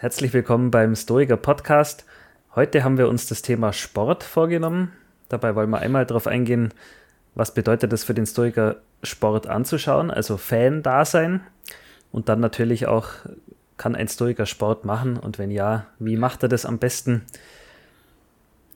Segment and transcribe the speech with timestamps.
[0.00, 2.04] Herzlich willkommen beim Stoiker Podcast.
[2.54, 4.92] Heute haben wir uns das Thema Sport vorgenommen.
[5.28, 6.72] Dabei wollen wir einmal darauf eingehen,
[7.34, 11.40] was bedeutet es für den Stoiker Sport anzuschauen, also Fan-Dasein.
[12.12, 13.08] Und dann natürlich auch,
[13.76, 17.22] kann ein Stoiker Sport machen und wenn ja, wie macht er das am besten?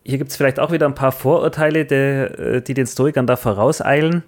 [0.03, 3.37] Hier gibt es vielleicht auch wieder ein paar Vorurteile, der, äh, die den Stoikern da
[3.37, 4.25] vorauseilen.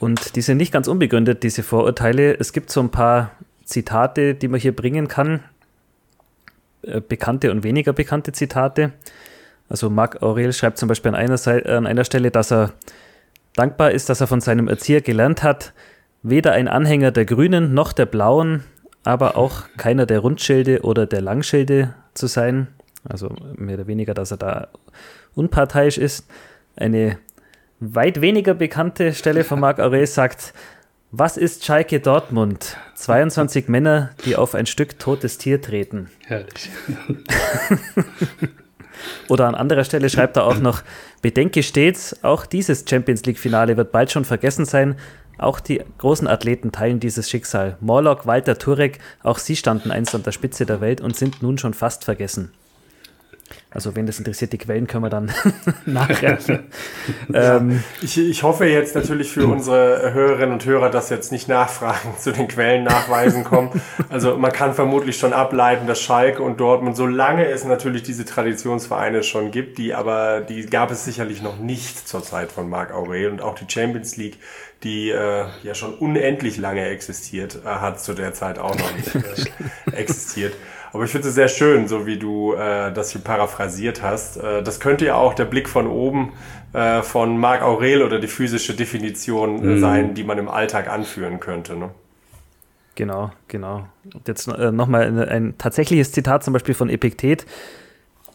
[0.00, 2.40] Und die sind nicht ganz unbegründet, diese Vorurteile.
[2.40, 3.32] Es gibt so ein paar
[3.66, 5.44] Zitate, die man hier bringen kann.
[6.86, 8.92] Äh, bekannte und weniger bekannte Zitate.
[9.68, 12.72] Also Marc Aurel schreibt zum Beispiel an einer, Seite, an einer Stelle, dass er
[13.54, 15.72] dankbar ist, dass er von seinem Erzieher gelernt hat,
[16.22, 18.64] weder ein Anhänger der Grünen noch der Blauen,
[19.04, 22.68] aber auch keiner der Rundschilde oder der Langschilde zu sein.
[23.08, 24.68] Also mehr oder weniger, dass er da
[25.34, 26.26] unparteiisch ist.
[26.76, 27.18] Eine
[27.80, 30.54] weit weniger bekannte Stelle von Marc Aurel sagt,
[31.16, 32.76] was ist Schalke Dortmund?
[32.96, 36.10] 22 Männer, die auf ein Stück totes Tier treten.
[36.26, 36.70] Herrlich.
[39.28, 40.82] Oder an anderer Stelle schreibt er auch noch,
[41.22, 44.96] bedenke stets, auch dieses Champions League-Finale wird bald schon vergessen sein.
[45.38, 47.76] Auch die großen Athleten teilen dieses Schicksal.
[47.80, 51.58] Morlock, Walter Turek, auch sie standen einst an der Spitze der Welt und sind nun
[51.58, 52.50] schon fast vergessen.
[53.70, 55.32] Also, wenn das interessiert, die Quellen können wir dann
[55.86, 56.60] nachreichen.
[57.32, 62.14] ähm, ich, ich hoffe jetzt natürlich für unsere Hörerinnen und Hörer, dass jetzt nicht Nachfragen
[62.18, 63.70] zu den Quellen nachweisen kommen.
[64.08, 69.22] Also, man kann vermutlich schon ableiten, dass Schalke und Dortmund, solange es natürlich diese Traditionsvereine
[69.22, 73.30] schon gibt, die aber, die gab es sicherlich noch nicht zur Zeit von Marc Aurel
[73.30, 74.38] und auch die Champions League,
[74.84, 79.14] die äh, ja schon unendlich lange existiert, äh, hat zu der Zeit auch noch nicht
[79.14, 80.54] äh, existiert.
[80.94, 84.36] Aber ich finde es sehr schön, so wie du äh, das hier paraphrasiert hast.
[84.36, 86.32] Äh, das könnte ja auch der Blick von oben
[86.72, 89.80] äh, von Marc Aurel oder die physische Definition äh, mhm.
[89.80, 91.74] sein, die man im Alltag anführen könnte.
[91.74, 91.90] Ne?
[92.94, 93.88] Genau, genau.
[94.14, 97.44] Und jetzt äh, nochmal ein, ein tatsächliches Zitat zum Beispiel von Epiktet.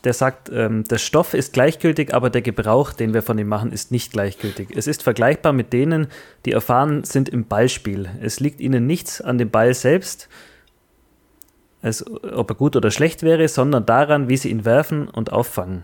[0.04, 3.72] Der sagt, ähm, der Stoff ist gleichgültig, aber der Gebrauch, den wir von ihm machen,
[3.72, 4.70] ist nicht gleichgültig.
[4.76, 6.08] Es ist vergleichbar mit denen,
[6.46, 8.10] die erfahren sind im Ballspiel.
[8.22, 10.28] Es liegt ihnen nichts an dem Ball selbst,
[11.82, 15.84] als ob er gut oder schlecht wäre, sondern daran, wie sie ihn werfen und auffangen.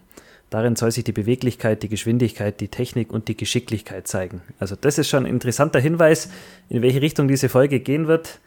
[0.50, 4.42] Darin soll sich die Beweglichkeit, die Geschwindigkeit, die Technik und die Geschicklichkeit zeigen.
[4.60, 6.30] Also das ist schon ein interessanter Hinweis,
[6.70, 8.40] in welche Richtung diese Folge gehen wird.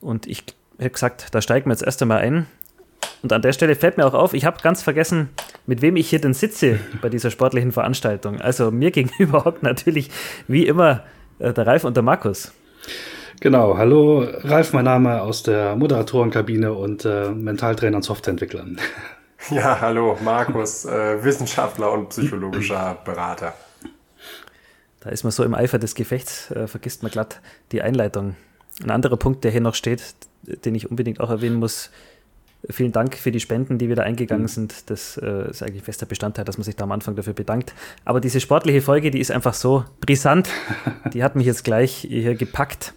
[0.00, 0.44] Und ich
[0.78, 2.46] habe gesagt, da steigen wir jetzt erst einmal ein.
[3.22, 5.30] Und an der Stelle fällt mir auch auf, ich habe ganz vergessen,
[5.66, 8.40] mit wem ich hier denn sitze bei dieser sportlichen Veranstaltung.
[8.40, 10.10] Also mir gegenüber hockt natürlich
[10.48, 11.04] wie immer
[11.38, 12.52] äh, der Ralf und der Markus.
[13.42, 18.64] Genau, hallo Ralf, mein Name aus der Moderatorenkabine und äh, Mentaltrainer und Softwareentwickler.
[19.50, 23.54] Ja, hallo, Markus, äh, Wissenschaftler und psychologischer Berater.
[25.00, 27.40] Da ist man so im Eifer des Gefechts, äh, vergisst man glatt
[27.72, 28.36] die Einleitung.
[28.82, 31.90] Ein anderer Punkt, der hier noch steht, den ich unbedingt auch erwähnen muss,
[32.68, 34.48] Vielen Dank für die Spenden, die wieder eingegangen mhm.
[34.48, 34.90] sind.
[34.90, 37.72] Das äh, ist eigentlich fester Bestandteil, dass man sich da am Anfang dafür bedankt.
[38.04, 40.50] Aber diese sportliche Folge, die ist einfach so brisant.
[41.14, 42.92] Die hat mich jetzt gleich hier gepackt.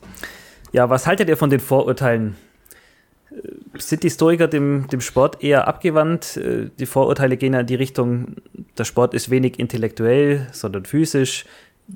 [0.73, 2.35] Ja, was haltet ihr von den Vorurteilen?
[3.31, 3.35] Äh,
[3.77, 6.35] sind die Stoiker dem, dem Sport eher abgewandt?
[6.35, 8.35] Äh, die Vorurteile gehen ja in die Richtung,
[8.77, 11.45] der Sport ist wenig intellektuell, sondern physisch,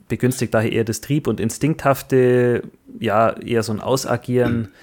[0.08, 2.64] begünstigt daher eher das Trieb- und Instinkthafte,
[3.00, 4.70] ja, eher so ein Ausagieren.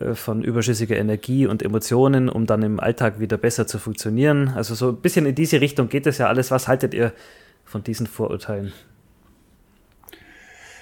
[0.00, 4.48] Äh, von überschüssiger Energie und Emotionen, um dann im Alltag wieder besser zu funktionieren.
[4.54, 6.50] Also so ein bisschen in diese Richtung geht es ja alles.
[6.50, 7.12] Was haltet ihr
[7.64, 8.72] von diesen Vorurteilen?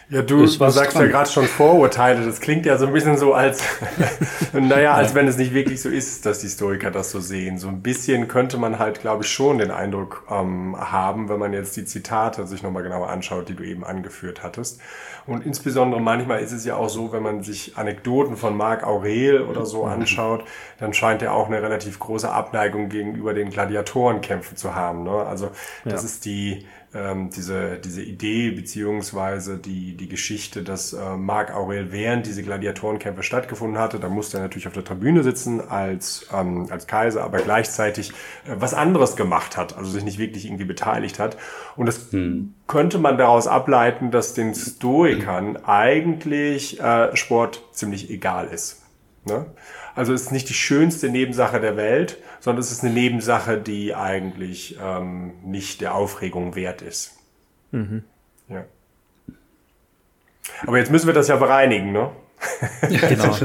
[0.08, 1.02] Ja, du, du sagst dran.
[1.02, 2.24] ja gerade schon Vorurteile.
[2.24, 3.60] Das klingt ja so ein bisschen so, als,
[4.52, 7.58] naja, als wenn es nicht wirklich so ist, dass die Historiker das so sehen.
[7.58, 11.52] So ein bisschen könnte man halt, glaube ich, schon den Eindruck ähm, haben, wenn man
[11.52, 14.80] jetzt die Zitate sich nochmal genauer anschaut, die du eben angeführt hattest.
[15.26, 19.42] Und insbesondere manchmal ist es ja auch so, wenn man sich Anekdoten von Marc Aurel
[19.42, 19.90] oder so mhm.
[19.90, 20.44] anschaut,
[20.78, 25.02] dann scheint er auch eine relativ große Abneigung gegenüber den Gladiatorenkämpfen zu haben.
[25.02, 25.10] Ne?
[25.10, 25.50] Also
[25.84, 26.06] das ja.
[26.06, 32.26] ist die ähm, diese, diese Idee beziehungsweise die, die Geschichte, dass äh, Marc Aurel während
[32.26, 36.86] diese Gladiatorenkämpfe stattgefunden hatte, da musste er natürlich auf der Tribüne sitzen als, ähm, als
[36.86, 41.36] Kaiser, aber gleichzeitig äh, was anderes gemacht hat, also sich nicht wirklich irgendwie beteiligt hat.
[41.76, 42.54] Und das hm.
[42.66, 48.85] könnte man daraus ableiten, dass den Stoikern eigentlich äh, Sport ziemlich egal ist.
[49.26, 49.46] Ne?
[49.94, 53.94] Also es ist nicht die schönste Nebensache der Welt, sondern es ist eine Nebensache, die
[53.94, 57.16] eigentlich ähm, nicht der Aufregung wert ist.
[57.72, 58.04] Mhm.
[58.48, 58.64] Ja.
[60.66, 62.10] Aber jetzt müssen wir das ja bereinigen, ne?
[62.88, 63.36] genau.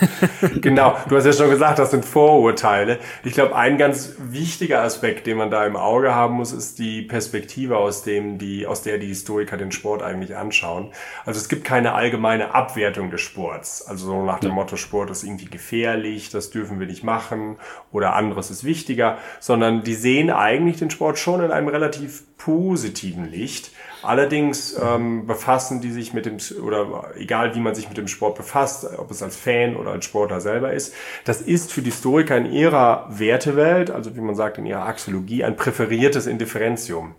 [0.60, 2.98] genau, du hast ja schon gesagt, das sind Vorurteile.
[3.24, 7.02] Ich glaube, ein ganz wichtiger Aspekt, den man da im Auge haben muss, ist die
[7.02, 10.92] Perspektive, aus, dem die, aus der die Historiker den Sport eigentlich anschauen.
[11.24, 13.86] Also es gibt keine allgemeine Abwertung des Sports.
[13.86, 17.56] Also so nach dem Motto, Sport ist irgendwie gefährlich, das dürfen wir nicht machen
[17.92, 23.30] oder anderes ist wichtiger, sondern die sehen eigentlich den Sport schon in einem relativ positiven
[23.30, 23.70] Licht
[24.02, 28.36] Allerdings ähm, befassen die sich mit dem, oder egal wie man sich mit dem Sport
[28.36, 30.94] befasst, ob es als Fan oder als Sportler selber ist,
[31.24, 35.44] das ist für die Historiker in ihrer Wertewelt, also wie man sagt in ihrer Axiologie,
[35.44, 37.14] ein präferiertes Indifferentium.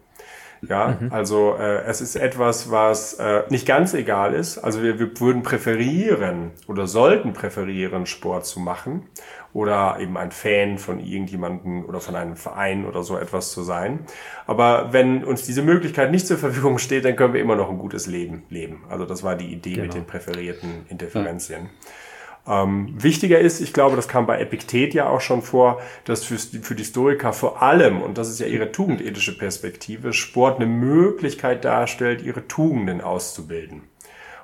[0.68, 1.12] Ja, mhm.
[1.12, 4.60] also äh, es ist etwas, was äh, nicht ganz egal ist.
[4.60, 9.08] Also wir, wir würden präferieren oder sollten präferieren, Sport zu machen
[9.54, 14.02] oder eben ein Fan von irgendjemanden oder von einem Verein oder so etwas zu sein.
[14.46, 17.80] Aber wenn uns diese Möglichkeit nicht zur Verfügung steht, dann können wir immer noch ein
[17.80, 18.84] gutes Leben leben.
[18.90, 19.84] Also das war die Idee genau.
[19.86, 21.64] mit den präferierten Interferenzien.
[21.64, 21.92] Ja.
[22.48, 26.38] Ähm, wichtiger ist, ich glaube, das kam bei Epiktet ja auch schon vor, dass für,
[26.38, 31.64] für die Historiker vor allem, und das ist ja ihre tugendethische Perspektive, Sport eine Möglichkeit
[31.64, 33.84] darstellt, ihre Tugenden auszubilden.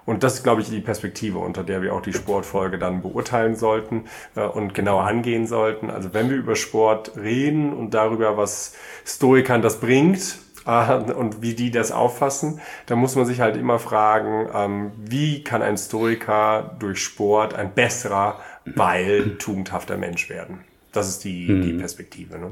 [0.06, 3.58] Und das ist, glaube ich, die Perspektive, unter der wir auch die Sportfolge dann beurteilen
[3.58, 4.06] sollten
[4.36, 5.90] äh, und genauer angehen sollten.
[5.90, 8.74] Also wenn wir über Sport reden und darüber, was
[9.06, 10.38] Stoikern das bringt,
[11.16, 15.62] und wie die das auffassen, dann muss man sich halt immer fragen, ähm, wie kann
[15.62, 20.60] ein Stoiker durch Sport ein besserer, weil tugendhafter Mensch werden?
[20.92, 21.80] Das ist die, die mhm.
[21.80, 22.38] Perspektive.
[22.38, 22.52] Ne?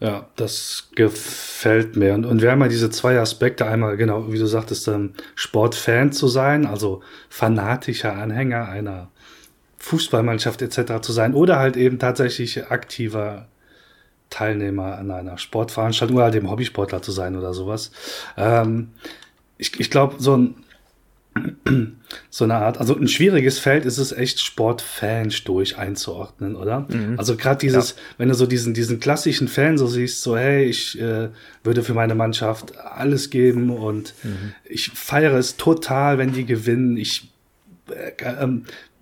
[0.00, 2.14] Ja, das gefällt mir.
[2.14, 3.66] Und, und wir haben ja diese zwei Aspekte.
[3.66, 9.10] Einmal, genau, wie du sagtest, ähm, Sportfan zu sein, also fanatischer Anhänger einer
[9.76, 11.02] Fußballmannschaft etc.
[11.02, 13.48] zu sein oder halt eben tatsächlich aktiver
[14.30, 17.90] Teilnehmer an einer Sportveranstaltung oder halt eben Hobbysportler zu sein oder sowas.
[18.36, 18.92] Ähm,
[19.58, 20.54] ich ich glaube, so ein
[22.30, 26.86] so eine Art, also ein schwieriges Feld ist es echt Sportfans durch einzuordnen, oder?
[26.88, 27.14] Mhm.
[27.18, 27.96] Also gerade dieses, ja.
[28.18, 31.28] wenn du so diesen, diesen klassischen Fan so siehst, so hey, ich äh,
[31.62, 34.52] würde für meine Mannschaft alles geben und mhm.
[34.64, 36.96] ich feiere es total, wenn die gewinnen.
[36.96, 37.30] Ich
[37.90, 38.48] äh, äh,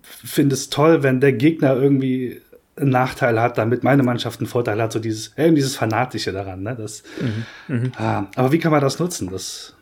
[0.03, 2.43] finde es toll, wenn der Gegner irgendwie
[2.79, 6.63] einen Nachteil hat, damit meine Mannschaft einen Vorteil hat, so dieses, hey, dieses Fanatische daran,
[6.63, 6.77] ne?
[6.77, 7.75] Das, mhm.
[7.75, 7.93] mhm.
[7.97, 9.31] Ah, aber wie kann man das nutzen?
[9.31, 9.75] Das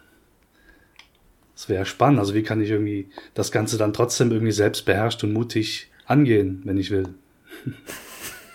[1.56, 2.20] das wäre spannend.
[2.20, 6.60] Also wie kann ich irgendwie das Ganze dann trotzdem irgendwie selbst beherrscht und mutig angehen,
[6.64, 7.08] wenn ich will.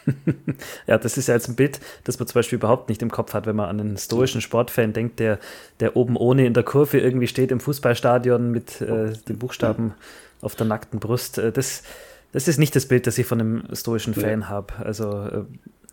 [0.88, 3.34] ja, das ist ja jetzt ein Bild, das man zum Beispiel überhaupt nicht im Kopf
[3.34, 5.40] hat, wenn man an einen stoischen Sportfan denkt, der,
[5.80, 9.96] der oben ohne in der Kurve irgendwie steht im Fußballstadion mit äh, den Buchstaben
[10.42, 11.40] auf der nackten Brust.
[11.40, 11.82] Äh, das,
[12.32, 14.50] das ist nicht das Bild, das ich von einem stoischen Fan ja.
[14.50, 14.74] habe.
[14.78, 15.44] Also äh,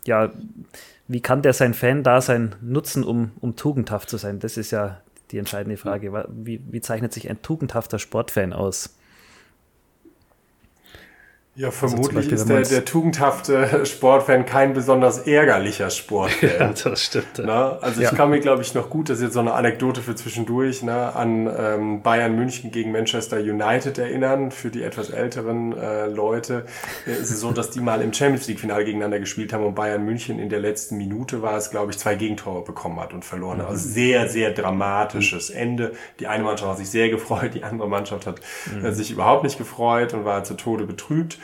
[0.05, 0.31] ja,
[1.07, 4.39] wie kann der sein Fan-Dasein nutzen, um, um tugendhaft zu sein?
[4.39, 5.01] Das ist ja
[5.31, 6.27] die entscheidende Frage.
[6.29, 8.95] Wie, wie zeichnet sich ein tugendhafter Sportfan aus?
[11.59, 16.49] Ja, also vermutlich also ist der, der tugendhafte Sportfan kein besonders ärgerlicher Sportfan.
[16.57, 17.41] ja, das stimmt.
[17.43, 18.09] Na, also ja.
[18.09, 20.83] ich kann mir, glaube ich, noch gut, das ist jetzt so eine Anekdote für zwischendurch,
[20.83, 24.51] ne, an ähm, Bayern München gegen Manchester United erinnern.
[24.51, 26.63] Für die etwas älteren äh, Leute
[27.05, 30.05] äh, ist es so, dass die mal im Champions League-Finale gegeneinander gespielt haben und Bayern
[30.05, 33.57] München in der letzten Minute war es, glaube ich, zwei Gegentore bekommen hat und verloren
[33.57, 33.67] hat.
[33.67, 33.91] Also mhm.
[33.91, 35.57] sehr, sehr dramatisches mhm.
[35.57, 35.91] Ende.
[36.21, 38.39] Die eine Mannschaft hat sich sehr gefreut, die andere Mannschaft hat
[38.73, 38.85] mhm.
[38.85, 41.37] äh, sich überhaupt nicht gefreut und war zu Tode betrübt.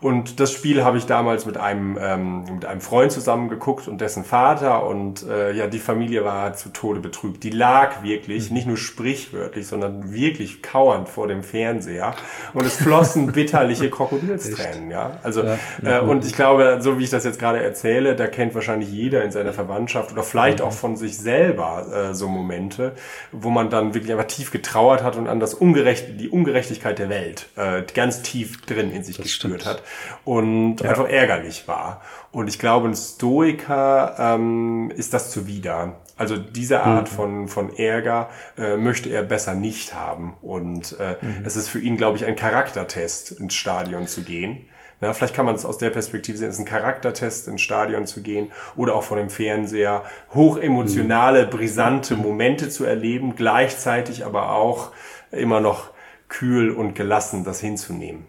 [0.00, 4.00] Und das Spiel habe ich damals mit einem, ähm, mit einem Freund zusammen geguckt und
[4.00, 4.86] dessen Vater.
[4.86, 7.44] Und äh, ja, die Familie war zu Tode betrübt.
[7.44, 8.56] Die lag wirklich, mhm.
[8.56, 12.14] nicht nur sprichwörtlich, sondern wirklich kauernd vor dem Fernseher.
[12.54, 14.90] Und es flossen bitterliche Krokodilstränen.
[14.90, 18.26] ja, also ja, äh, und ich glaube, so wie ich das jetzt gerade erzähle, da
[18.26, 22.92] kennt wahrscheinlich jeder in seiner Verwandtschaft oder vielleicht auch von sich selber äh, so Momente,
[23.32, 27.10] wo man dann wirklich einfach tief getrauert hat und an das Ungerecht, die Ungerechtigkeit der
[27.10, 29.66] Welt äh, ganz tief drin in sich das gespürt stimmt.
[29.66, 29.82] hat
[30.24, 30.90] und ja.
[30.90, 32.02] einfach ärgerlich war.
[32.32, 35.96] Und ich glaube, ein Stoiker ähm, ist das zuwider.
[36.16, 37.14] Also diese Art mhm.
[37.14, 38.28] von, von Ärger
[38.58, 40.34] äh, möchte er besser nicht haben.
[40.42, 41.44] Und äh, mhm.
[41.44, 44.66] es ist für ihn, glaube ich, ein Charaktertest, ins Stadion zu gehen.
[45.00, 48.06] Na, vielleicht kann man es aus der Perspektive sehen, es ist ein Charaktertest, ins Stadion
[48.06, 50.04] zu gehen oder auch vor dem Fernseher,
[50.34, 51.50] hochemotionale, mhm.
[51.50, 54.92] brisante Momente zu erleben, gleichzeitig aber auch
[55.30, 55.90] immer noch
[56.28, 58.26] kühl und gelassen das hinzunehmen.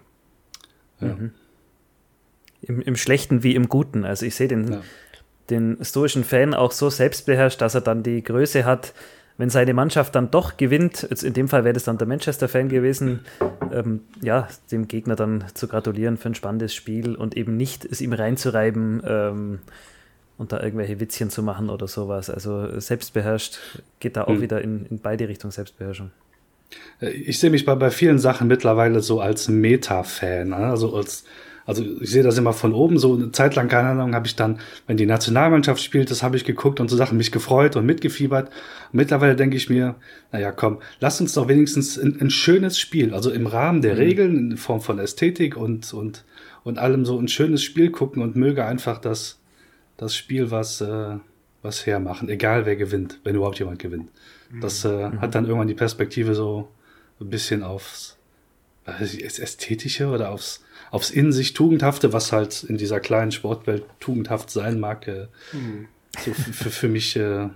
[1.01, 1.09] Ja.
[1.09, 1.33] Mhm
[2.61, 4.05] im, im Schlechten wie im Guten.
[4.05, 4.81] Also ich sehe den, ja.
[5.49, 8.93] den stoischen Fan auch so selbstbeherrscht, dass er dann die Größe hat,
[9.37, 12.69] wenn seine Mannschaft dann doch gewinnt, jetzt in dem Fall wäre das dann der Manchester-Fan
[12.69, 13.21] gewesen,
[13.71, 18.01] ähm, ja, dem Gegner dann zu gratulieren für ein spannendes Spiel und eben nicht es
[18.01, 19.59] ihm reinzureiben ähm,
[20.37, 22.29] und da irgendwelche Witzchen zu machen oder sowas.
[22.29, 23.57] Also selbstbeherrscht
[23.99, 24.41] geht da auch mhm.
[24.41, 26.11] wieder in, in beide Richtungen Selbstbeherrschung.
[26.99, 30.55] Ich sehe mich bei, bei vielen Sachen mittlerweile so als Meta-Fan, ne?
[30.55, 31.25] also als
[31.71, 34.35] also ich sehe das immer von oben, so eine Zeit lang, keine Ahnung, habe ich
[34.35, 37.85] dann, wenn die Nationalmannschaft spielt, das habe ich geguckt und so Sachen mich gefreut und
[37.85, 38.49] mitgefiebert.
[38.49, 39.95] Und mittlerweile denke ich mir,
[40.33, 43.99] naja, komm, lass uns doch wenigstens ein, ein schönes Spiel, also im Rahmen der mhm.
[43.99, 46.25] Regeln, in Form von Ästhetik und, und,
[46.65, 49.39] und allem so ein schönes Spiel gucken und möge einfach das,
[49.95, 51.15] das Spiel was, äh,
[51.61, 54.09] was hermachen, egal wer gewinnt, wenn überhaupt jemand gewinnt.
[54.59, 55.21] Das äh, mhm.
[55.21, 56.67] hat dann irgendwann die Perspektive so
[57.21, 58.17] ein bisschen aufs
[58.85, 64.79] Ästhetische oder aufs, aufs in sich Tugendhafte, was halt in dieser kleinen Sportwelt tugendhaft sein
[64.79, 65.87] mag, äh, mhm.
[66.19, 67.49] so für, für mich äh,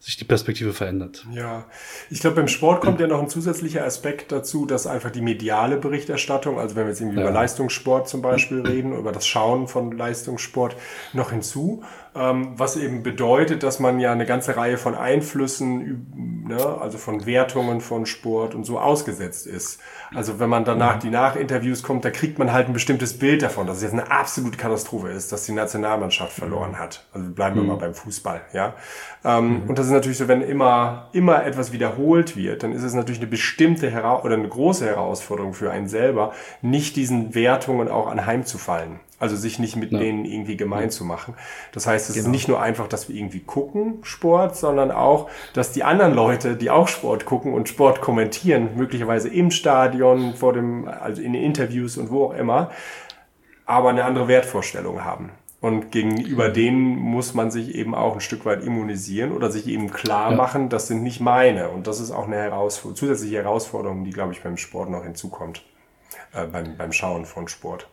[0.00, 1.26] sich die Perspektive verändert.
[1.30, 1.66] Ja,
[2.08, 5.76] ich glaube, beim Sport kommt ja noch ein zusätzlicher Aspekt dazu, dass einfach die mediale
[5.76, 7.24] Berichterstattung, also wenn wir jetzt irgendwie ja.
[7.24, 10.74] über Leistungssport zum Beispiel reden, über das Schauen von Leistungssport
[11.12, 16.78] noch hinzu, ähm, was eben bedeutet, dass man ja eine ganze Reihe von Einflüssen, ne,
[16.80, 19.80] also von Wertungen von Sport und so ausgesetzt ist.
[20.12, 23.66] Also wenn man danach die Nachinterviews kommt, da kriegt man halt ein bestimmtes Bild davon,
[23.66, 27.04] dass es jetzt eine absolute Katastrophe ist, dass die Nationalmannschaft verloren hat.
[27.12, 27.68] Also bleiben wir mhm.
[27.68, 28.74] mal beim Fußball, ja.
[29.24, 29.68] Ähm, mhm.
[29.68, 33.20] Und das ist natürlich so, wenn immer, immer etwas wiederholt wird, dann ist es natürlich
[33.20, 36.32] eine bestimmte Hera oder eine große Herausforderung für einen selber,
[36.62, 39.00] nicht diesen Wertungen auch anheimzufallen.
[39.18, 39.98] Also sich nicht mit ja.
[39.98, 40.88] denen irgendwie gemein ja.
[40.88, 41.34] zu machen.
[41.72, 42.26] Das heißt, es genau.
[42.26, 46.56] ist nicht nur einfach, dass wir irgendwie gucken, Sport, sondern auch, dass die anderen Leute,
[46.56, 51.42] die auch Sport gucken und Sport kommentieren, möglicherweise im Stadion, vor dem, also in den
[51.42, 52.70] Interviews und wo auch immer,
[53.66, 55.30] aber eine andere Wertvorstellung haben.
[55.60, 59.90] Und gegenüber denen muss man sich eben auch ein Stück weit immunisieren oder sich eben
[59.90, 60.36] klar ja.
[60.36, 61.68] machen, das sind nicht meine.
[61.68, 65.62] Und das ist auch eine Herausforderung, zusätzliche Herausforderung, die, glaube ich, beim Sport noch hinzukommt,
[66.32, 67.88] äh, beim, beim Schauen von Sport.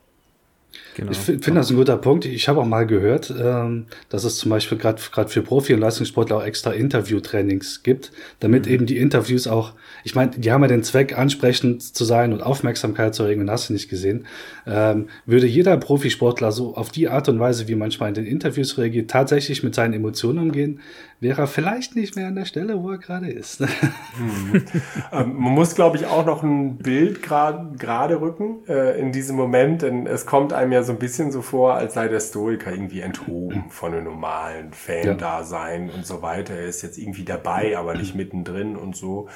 [0.95, 1.11] Genau.
[1.11, 2.25] Ich finde das ein guter Punkt.
[2.25, 6.37] Ich habe auch mal gehört, ähm, dass es zum Beispiel gerade für Profi- und Leistungssportler
[6.37, 8.71] auch extra Interview-Trainings gibt, damit mhm.
[8.71, 12.41] eben die Interviews auch, ich meine, die haben ja den Zweck, ansprechend zu sein und
[12.41, 14.25] Aufmerksamkeit zu erregen, und hast du nicht gesehen.
[14.65, 18.77] Ähm, würde jeder Profisportler so auf die Art und Weise, wie manchmal in den Interviews
[18.79, 20.79] reagiert, tatsächlich mit seinen Emotionen umgehen,
[21.19, 23.61] wäre er vielleicht nicht mehr an der Stelle, wo er gerade ist.
[24.19, 24.63] mhm.
[25.11, 29.81] ähm, man muss, glaube ich, auch noch ein Bild gerade rücken äh, in diesem Moment,
[29.81, 33.01] denn es kommt einem ja so ein bisschen so vor, als sei der Stoiker irgendwie
[33.01, 35.95] enthoben von einem normalen Fan-Dasein ja.
[35.95, 36.53] und so weiter.
[36.53, 39.27] Er ist jetzt irgendwie dabei, aber nicht mittendrin und so.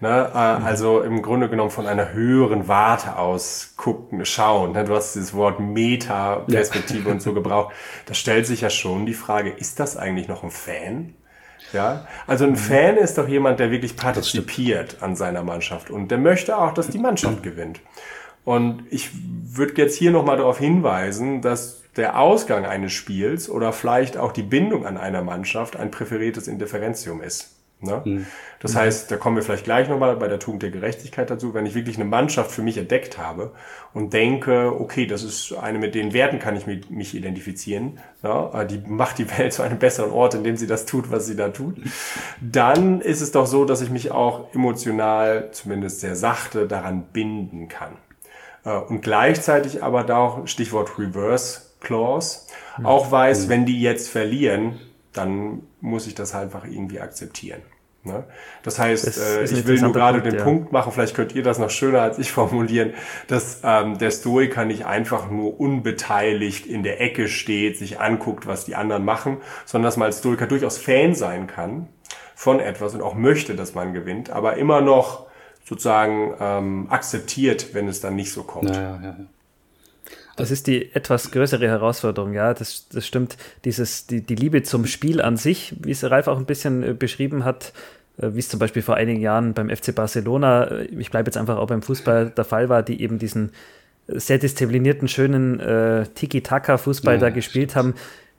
[0.00, 0.30] Ne?
[0.34, 4.72] Äh, also im Grunde genommen von einer höheren Warte aus gucken, schauen.
[4.72, 4.84] Ne?
[4.84, 7.14] Du hast dieses Wort Meta-Perspektive ja.
[7.14, 7.74] und so gebraucht.
[8.04, 11.14] Da stellt sich ja schon die Frage, ist das eigentlich noch ein Fan?
[11.72, 16.18] Ja, also ein Fan ist doch jemand, der wirklich partizipiert an seiner Mannschaft und der
[16.18, 17.80] möchte auch, dass die Mannschaft gewinnt.
[18.44, 24.16] Und ich würde jetzt hier nochmal darauf hinweisen, dass der Ausgang eines Spiels oder vielleicht
[24.16, 27.59] auch die Bindung an einer Mannschaft ein präferiertes Indifferentium ist.
[27.82, 28.02] Ne?
[28.04, 28.26] Mhm.
[28.60, 31.64] Das heißt, da kommen wir vielleicht gleich nochmal bei der Tugend der Gerechtigkeit dazu, wenn
[31.64, 33.52] ich wirklich eine Mannschaft für mich entdeckt habe
[33.94, 38.64] und denke, okay, das ist eine, mit den Werten kann ich mich, mich identifizieren, ja,
[38.64, 41.48] die macht die Welt zu einem besseren Ort, indem sie das tut, was sie da
[41.48, 41.76] tut,
[42.40, 47.68] dann ist es doch so, dass ich mich auch emotional, zumindest sehr sachte, daran binden
[47.68, 47.96] kann.
[48.64, 52.40] Äh, und gleichzeitig aber da auch, Stichwort Reverse Clause,
[52.82, 54.78] auch weiß, wenn die jetzt verlieren,
[55.12, 57.62] dann muss ich das einfach irgendwie akzeptieren.
[58.02, 58.24] Ne?
[58.62, 60.42] Das heißt, das äh, ich will nur gerade den ja.
[60.42, 62.94] Punkt machen, vielleicht könnt ihr das noch schöner als ich formulieren,
[63.26, 68.64] dass ähm, der Stoiker nicht einfach nur unbeteiligt in der Ecke steht, sich anguckt, was
[68.64, 71.88] die anderen machen, sondern dass man als Stoiker durchaus Fan sein kann
[72.34, 75.26] von etwas und auch möchte, dass man gewinnt, aber immer noch
[75.64, 78.74] sozusagen ähm, akzeptiert, wenn es dann nicht so kommt.
[78.74, 79.16] Ja, ja.
[80.40, 83.36] Das ist die etwas größere Herausforderung, ja, das, das stimmt.
[83.64, 86.94] Dieses, die, die Liebe zum Spiel an sich, wie es Ralf auch ein bisschen äh,
[86.94, 87.72] beschrieben hat,
[88.18, 91.36] äh, wie es zum Beispiel vor einigen Jahren beim FC Barcelona, äh, ich bleibe jetzt
[91.36, 93.52] einfach auch beim Fußball, der Fall war, die eben diesen
[94.08, 97.76] sehr disziplinierten, schönen äh, Tiki-Taka-Fußball ja, da gespielt stimmt.
[97.76, 97.94] haben,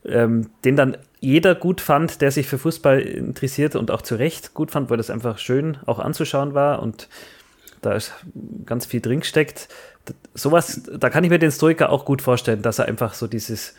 [0.06, 4.54] ähm, den dann jeder gut fand, der sich für Fußball interessiert und auch zu Recht
[4.54, 7.08] gut fand, weil das einfach schön auch anzuschauen war und
[7.82, 8.14] da ist
[8.66, 9.70] ganz viel drin steckt
[10.34, 13.76] sowas, da kann ich mir den Stoiker auch gut vorstellen, dass er einfach so dieses,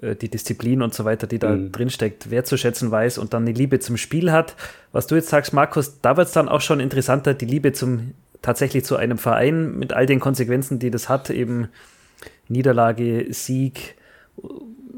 [0.00, 1.72] äh, die Disziplin und so weiter, die da mhm.
[1.72, 4.56] drin steckt, wertzuschätzen weiß und dann eine Liebe zum Spiel hat.
[4.92, 8.14] Was du jetzt sagst, Markus, da wird es dann auch schon interessanter, die Liebe zum
[8.42, 11.68] tatsächlich zu einem Verein mit all den Konsequenzen, die das hat, eben
[12.48, 13.96] Niederlage, Sieg,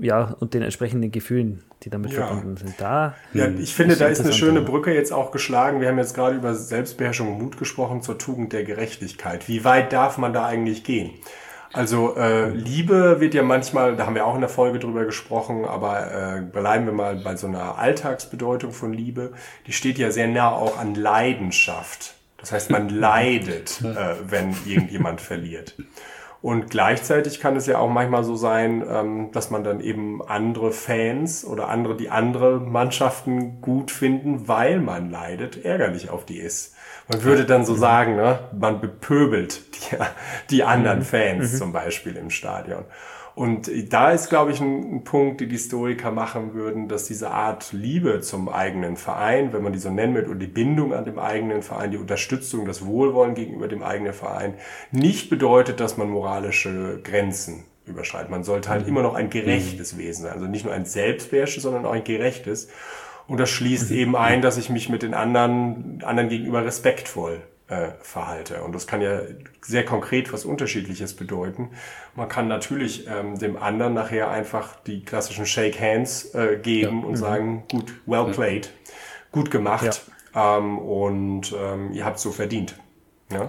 [0.03, 2.27] ja, und den entsprechenden Gefühlen, die damit ja.
[2.27, 2.75] verbunden sind.
[2.79, 5.81] Da ja, ich finde, da ist eine schöne Brücke jetzt auch geschlagen.
[5.81, 9.49] Wir haben jetzt gerade über Selbstbeherrschung und Mut gesprochen zur Tugend der Gerechtigkeit.
[9.49, 11.13] Wie weit darf man da eigentlich gehen?
[11.73, 15.65] Also äh, Liebe wird ja manchmal, da haben wir auch in der Folge drüber gesprochen,
[15.65, 19.33] aber äh, bleiben wir mal bei so einer Alltagsbedeutung von Liebe.
[19.67, 22.15] Die steht ja sehr nah auch an Leidenschaft.
[22.39, 25.77] Das heißt, man leidet, äh, wenn irgendjemand verliert.
[26.43, 30.73] Und gleichzeitig kann es ja auch manchmal so sein, ähm, dass man dann eben andere
[30.73, 36.75] Fans oder andere, die andere Mannschaften gut finden, weil man leidet, ärgerlich auf die ist.
[37.09, 39.97] Man würde dann so sagen, ne, man bepöbelt die,
[40.51, 41.05] die anderen mhm.
[41.05, 41.57] Fans mhm.
[41.57, 42.85] zum Beispiel im Stadion.
[43.35, 47.31] Und da ist, glaube ich, ein, ein, Punkt, die die Historiker machen würden, dass diese
[47.31, 51.05] Art Liebe zum eigenen Verein, wenn man die so nennen will, und die Bindung an
[51.05, 54.55] dem eigenen Verein, die Unterstützung, das Wohlwollen gegenüber dem eigenen Verein,
[54.91, 58.31] nicht bedeutet, dass man moralische Grenzen überschreitet.
[58.31, 58.89] Man sollte halt mhm.
[58.89, 59.99] immer noch ein gerechtes mhm.
[59.99, 60.33] Wesen sein.
[60.33, 62.69] Also nicht nur ein selbstbeherrschtes, sondern auch ein gerechtes.
[63.29, 63.97] Und das schließt mhm.
[63.97, 67.41] eben ein, dass ich mich mit den anderen, anderen gegenüber respektvoll
[67.73, 68.63] äh, verhalte.
[68.63, 69.23] Und das kann ja
[69.63, 71.71] sehr konkret was Unterschiedliches bedeuten.
[72.15, 77.07] Man kann natürlich ähm, dem anderen nachher einfach die klassischen Shake Hands äh, geben ja.
[77.07, 77.17] und mhm.
[77.17, 78.71] sagen, gut, well played,
[79.31, 80.03] gut gemacht
[80.35, 80.59] ja.
[80.59, 82.77] ähm, und ähm, ihr habt so verdient.
[83.31, 83.49] Ja,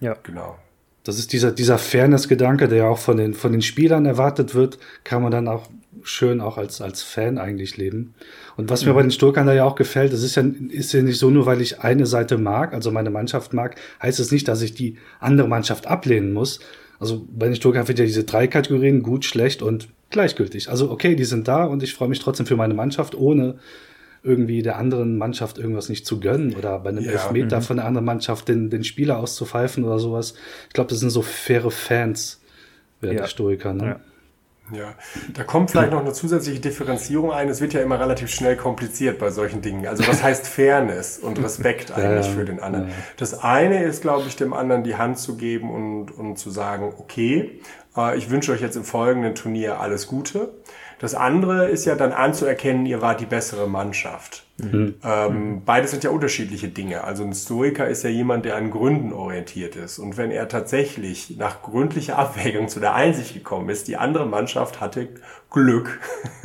[0.00, 0.16] ja.
[0.22, 0.58] genau.
[1.04, 4.78] Das ist dieser, dieser Fairness-Gedanke, der ja auch von den, von den Spielern erwartet wird,
[5.04, 5.68] kann man dann auch
[6.02, 8.14] schön auch als, als Fan eigentlich leben.
[8.56, 8.88] Und was mhm.
[8.88, 11.30] mir bei den Stoikern da ja auch gefällt, das ist ja, ist ja nicht so,
[11.30, 14.62] nur weil ich eine Seite mag, also meine Mannschaft mag, heißt es das nicht, dass
[14.62, 16.60] ich die andere Mannschaft ablehnen muss.
[16.98, 20.70] Also bei den Stoikern wird ja diese drei Kategorien, gut, schlecht und gleichgültig.
[20.70, 23.58] Also okay, die sind da und ich freue mich trotzdem für meine Mannschaft, ohne
[24.22, 27.62] irgendwie der anderen Mannschaft irgendwas nicht zu gönnen oder bei einem ja, Elfmeter mhm.
[27.62, 30.34] von der anderen Mannschaft den, den Spieler auszupfeifen oder sowas.
[30.68, 32.40] Ich glaube, das sind so faire Fans,
[33.00, 33.26] wer ja.
[33.26, 33.74] Stoiker.
[33.74, 33.84] Ne?
[33.84, 34.00] Ja.
[34.72, 34.94] Ja,
[35.34, 37.48] da kommt vielleicht noch eine zusätzliche Differenzierung ein.
[37.48, 39.86] Es wird ja immer relativ schnell kompliziert bei solchen Dingen.
[39.86, 42.88] Also was heißt Fairness und Respekt eigentlich für den anderen?
[43.16, 46.94] Das eine ist, glaube ich, dem anderen die Hand zu geben und, und zu sagen,
[46.98, 47.60] okay,
[47.96, 50.54] äh, ich wünsche euch jetzt im folgenden Turnier alles Gute.
[50.98, 54.46] Das andere ist ja dann anzuerkennen, ihr wart die bessere Mannschaft.
[54.62, 54.94] Mhm.
[55.04, 57.04] Ähm, beides sind ja unterschiedliche Dinge.
[57.04, 59.98] Also ein Stoiker ist ja jemand, der an Gründen orientiert ist.
[59.98, 64.80] Und wenn er tatsächlich nach gründlicher Abwägung zu der Einsicht gekommen ist, die andere Mannschaft
[64.80, 65.08] hatte
[65.52, 66.00] Glück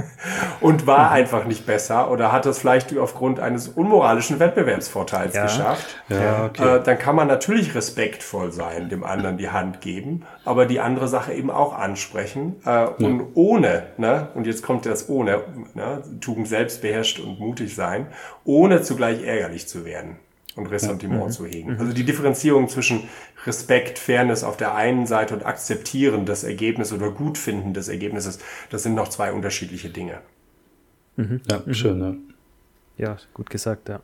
[0.62, 1.14] und war mhm.
[1.14, 5.44] einfach nicht besser oder hat das vielleicht aufgrund eines unmoralischen Wettbewerbsvorteils ja.
[5.44, 6.78] geschafft, ja, okay.
[6.78, 11.08] äh, dann kann man natürlich respektvoll sein, dem anderen die Hand geben, aber die andere
[11.08, 16.48] Sache eben auch ansprechen äh, und ohne, ne, und jetzt kommt das ohne, ne, Tugend
[16.48, 18.07] selbst beherrscht und mutig sein,
[18.44, 20.18] ohne zugleich ärgerlich zu werden
[20.56, 21.28] und Ressentiment ja.
[21.28, 21.32] Mhm.
[21.32, 21.74] zu hegen.
[21.74, 21.80] Mhm.
[21.80, 23.04] Also die Differenzierung zwischen
[23.46, 28.40] Respekt, Fairness auf der einen Seite und Akzeptieren des Ergebnisses oder Gutfinden des Ergebnisses,
[28.70, 30.20] das sind noch zwei unterschiedliche Dinge.
[31.16, 31.42] Mhm.
[31.50, 31.74] Ja, mhm.
[31.74, 32.18] schön, ne?
[32.98, 34.00] Ja, gut gesagt, ja.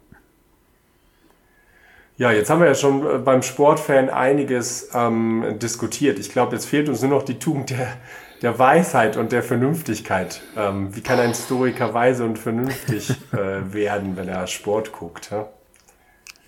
[2.17, 6.19] Ja, jetzt haben wir ja schon äh, beim Sportfan einiges ähm, diskutiert.
[6.19, 7.97] Ich glaube, jetzt fehlt uns nur noch die Tugend der,
[8.43, 10.41] der Weisheit und der Vernünftigkeit.
[10.55, 15.31] Ähm, wie kann ein Historiker weise und vernünftig äh, werden, wenn er Sport guckt?
[15.31, 15.49] Ja?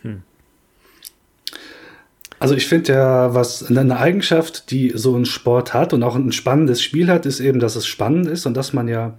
[0.01, 0.21] Hm.
[2.37, 6.33] Also ich finde ja, was eine Eigenschaft, die so ein Sport hat und auch ein
[6.33, 9.17] spannendes Spiel hat, ist eben, dass es spannend ist und dass man ja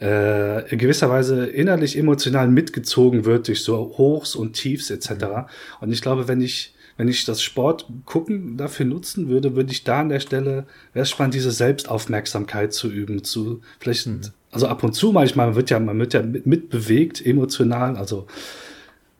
[0.00, 5.10] äh, in gewisser Weise innerlich emotional mitgezogen wird durch so Hochs und Tiefs etc.
[5.10, 5.44] Mhm.
[5.80, 9.84] Und ich glaube, wenn ich wenn ich das Sport gucken dafür nutzen würde, würde ich
[9.84, 14.20] da an der Stelle, wäre es spannend, diese Selbstaufmerksamkeit zu üben, zu vielleicht, mhm.
[14.52, 18.26] also ab und zu manchmal, man wird ja, man wird ja mitbewegt, emotional, also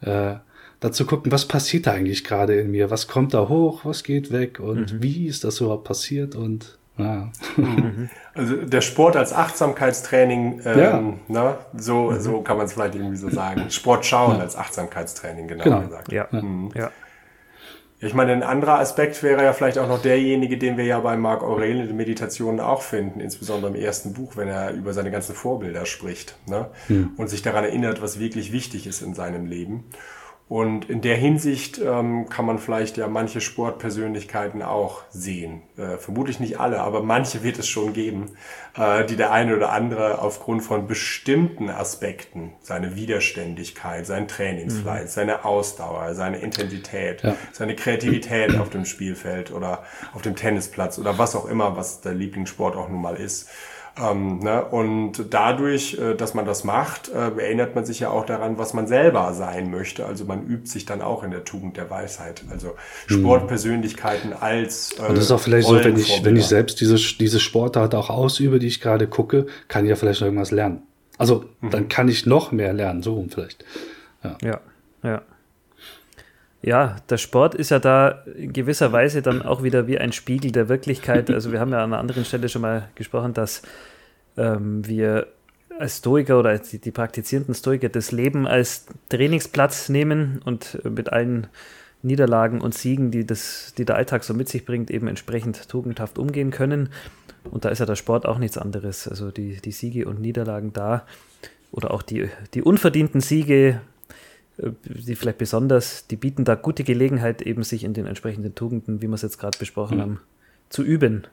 [0.03, 0.37] äh,
[0.81, 4.31] dazu gucken, was passiert da eigentlich gerade in mir, was kommt da hoch, was geht
[4.31, 5.03] weg und mhm.
[5.03, 7.31] wie ist das überhaupt passiert und ja.
[7.57, 8.09] Mhm.
[8.37, 11.01] Also der Sport als Achtsamkeitstraining, ähm, ja.
[11.29, 11.59] ne?
[11.77, 12.21] so, mhm.
[12.21, 13.71] so kann man es vielleicht irgendwie so sagen.
[13.71, 14.43] Sport schauen ja.
[14.43, 15.81] als Achtsamkeitstraining, genau, genau.
[15.83, 16.11] gesagt.
[16.11, 16.27] Ja.
[16.33, 16.73] Mhm.
[16.75, 16.91] ja.
[18.05, 21.17] Ich meine, ein anderer Aspekt wäre ja vielleicht auch noch derjenige, den wir ja bei
[21.17, 25.11] Marc Aurel in den Meditationen auch finden, insbesondere im ersten Buch, wenn er über seine
[25.11, 26.69] ganzen Vorbilder spricht ne?
[26.88, 27.12] Mhm.
[27.17, 29.85] und sich daran erinnert, was wirklich wichtig ist in seinem Leben.
[30.55, 35.62] Und in der Hinsicht ähm, kann man vielleicht ja manche Sportpersönlichkeiten auch sehen.
[35.77, 38.37] Äh, vermutlich nicht alle, aber manche wird es schon geben,
[38.77, 45.09] äh, die der eine oder andere aufgrund von bestimmten Aspekten, seine Widerständigkeit, sein Trainingsfleiß, mhm.
[45.09, 47.35] seine Ausdauer, seine Intensität, ja.
[47.51, 52.14] seine Kreativität auf dem Spielfeld oder auf dem Tennisplatz oder was auch immer, was der
[52.14, 53.49] Lieblingssport auch nun mal ist,
[53.97, 54.65] Ähm, ne?
[54.65, 58.75] Und dadurch, äh, dass man das macht, äh, erinnert man sich ja auch daran, was
[58.75, 60.05] man selber sein möchte.
[60.05, 62.43] Also man übt sich dann auch in der Tugend der Weisheit.
[62.51, 62.75] Also
[63.07, 63.21] hm.
[63.21, 64.93] Sportpersönlichkeiten als.
[64.99, 67.95] Äh, Und das ist auch vielleicht so, wenn ich, wenn ich selbst diese, diese Sportart
[67.95, 70.83] auch ausübe, die ich gerade gucke, kann ich ja vielleicht irgendwas lernen.
[71.17, 71.71] Also mhm.
[71.71, 73.65] dann kann ich noch mehr lernen, so rum vielleicht.
[74.25, 74.37] Ja.
[74.43, 74.61] ja,
[75.03, 75.23] ja.
[76.64, 80.50] Ja, der Sport ist ja da in gewisser Weise dann auch wieder wie ein Spiegel
[80.50, 81.31] der Wirklichkeit.
[81.31, 83.61] Also wir haben ja an einer anderen Stelle schon mal gesprochen, dass
[84.38, 85.27] ähm, wir
[85.79, 91.12] als Stoiker oder als die, die, praktizierenden Stoiker das Leben als Trainingsplatz nehmen und mit
[91.12, 91.48] allen
[92.00, 96.18] Niederlagen und Siegen, die, das, die der Alltag so mit sich bringt, eben entsprechend tugendhaft
[96.18, 96.88] umgehen können.
[97.50, 99.07] Und da ist ja der Sport auch nichts anderes.
[99.07, 101.05] Also die, die Siege und Niederlagen da
[101.72, 103.83] oder auch die, die unverdienten Siege
[104.59, 109.09] die vielleicht besonders, die bieten da gute Gelegenheit, eben sich in den entsprechenden Tugenden, wie
[109.09, 110.03] wir es jetzt gerade besprochen mhm.
[110.03, 110.21] haben,
[110.69, 111.27] zu üben.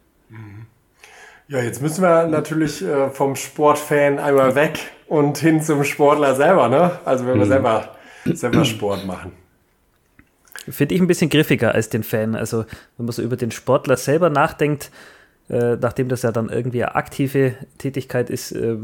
[1.47, 6.69] Ja, jetzt müssen wir natürlich äh, vom Sportfan einmal weg und hin zum Sportler selber,
[6.69, 6.99] ne?
[7.03, 7.49] Also wenn wir mhm.
[7.49, 9.33] selber, selber Sport machen.
[10.69, 12.35] Finde ich ein bisschen griffiger als den Fan.
[12.35, 12.65] Also
[12.97, 14.91] wenn man so über den Sportler selber nachdenkt,
[15.51, 18.77] äh, nachdem das ja dann irgendwie eine aktive Tätigkeit ist, äh,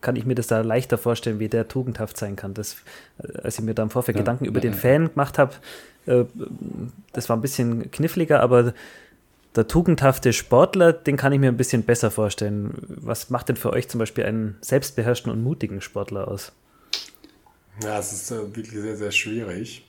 [0.00, 2.54] kann ich mir das da leichter vorstellen, wie der tugendhaft sein kann.
[2.54, 2.76] Das,
[3.22, 5.52] äh, als ich mir da im Vorfeld ja, Gedanken über ja, den Fan gemacht habe,
[6.06, 6.24] äh,
[7.12, 8.72] das war ein bisschen kniffliger, aber
[9.54, 12.72] der tugendhafte Sportler, den kann ich mir ein bisschen besser vorstellen.
[12.88, 16.52] Was macht denn für euch zum Beispiel einen selbstbeherrschten und mutigen Sportler aus?
[17.82, 19.84] Ja, es ist äh, wirklich sehr, sehr schwierig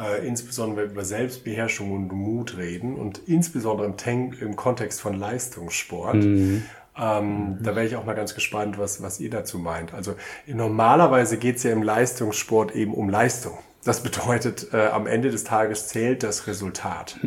[0.00, 6.16] äh, insbesondere über Selbstbeherrschung und Mut reden und insbesondere im, Tank, im Kontext von Leistungssport.
[6.16, 6.64] Mhm.
[6.98, 9.92] Ähm, da wäre ich auch mal ganz gespannt, was, was ihr dazu meint.
[9.92, 10.14] Also
[10.46, 13.58] normalerweise geht es ja im Leistungssport eben um Leistung.
[13.84, 17.18] Das bedeutet, äh, am Ende des Tages zählt das Resultat.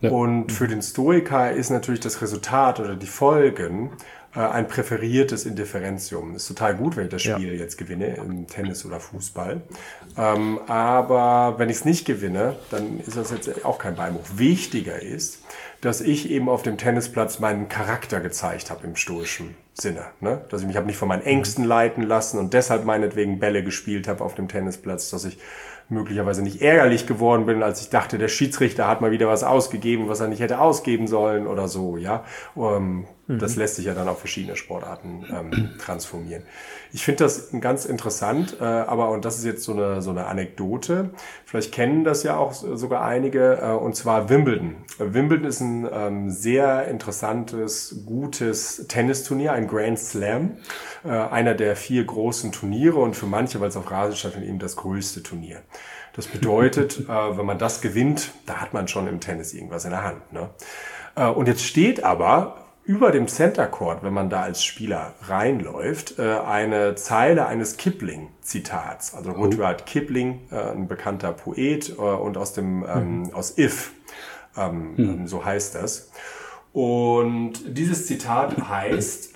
[0.00, 0.10] Ja.
[0.10, 3.90] Und für den Stoiker ist natürlich das Resultat oder die Folgen
[4.40, 6.34] ein präferiertes Indifferentium.
[6.34, 7.60] Ist total gut, wenn ich das Spiel ja.
[7.60, 9.62] jetzt gewinne, im Tennis oder Fußball.
[10.18, 14.24] Ähm, aber wenn ich es nicht gewinne, dann ist das jetzt auch kein Beinbruch.
[14.36, 15.38] Wichtiger ist,
[15.80, 20.06] dass ich eben auf dem Tennisplatz meinen Charakter gezeigt habe im stoischen Sinne.
[20.20, 20.44] Ne?
[20.48, 24.08] Dass ich mich habe nicht von meinen Ängsten leiten lassen und deshalb meinetwegen Bälle gespielt
[24.08, 25.38] habe auf dem Tennisplatz, dass ich
[25.88, 30.08] möglicherweise nicht ärgerlich geworden bin, als ich dachte, der Schiedsrichter hat mal wieder was ausgegeben,
[30.08, 32.24] was er nicht hätte ausgeben sollen oder so, ja.
[32.54, 33.38] Um, mhm.
[33.38, 36.42] Das lässt sich ja dann auf verschiedene Sportarten ähm, transformieren.
[36.92, 40.26] Ich finde das ganz interessant, äh, aber, und das ist jetzt so eine, so eine
[40.26, 41.10] Anekdote,
[41.44, 44.76] vielleicht kennen das ja auch sogar einige, äh, und zwar Wimbledon.
[44.98, 50.58] Wimbledon ist ein ähm, sehr interessantes, gutes Tennisturnier, ein Grand Slam,
[51.04, 54.58] äh, einer der vier großen Turniere und für manche, weil es auf Rasen stattfindet, eben
[54.58, 55.62] das größte Turnier.
[56.14, 59.90] Das bedeutet, äh, wenn man das gewinnt, da hat man schon im Tennis irgendwas in
[59.90, 60.32] der Hand.
[60.32, 60.50] Ne?
[61.16, 66.18] Äh, und jetzt steht aber über dem Center Court, wenn man da als Spieler reinläuft,
[66.18, 69.14] äh, eine Zeile eines Kipling-Zitats.
[69.14, 69.44] Also oh.
[69.44, 73.34] Rudyard Kipling, äh, ein bekannter Poet äh, und aus dem ähm, mhm.
[73.34, 73.92] aus If,
[74.56, 75.26] ähm, mhm.
[75.26, 76.10] so heißt das.
[76.72, 79.34] Und dieses Zitat heißt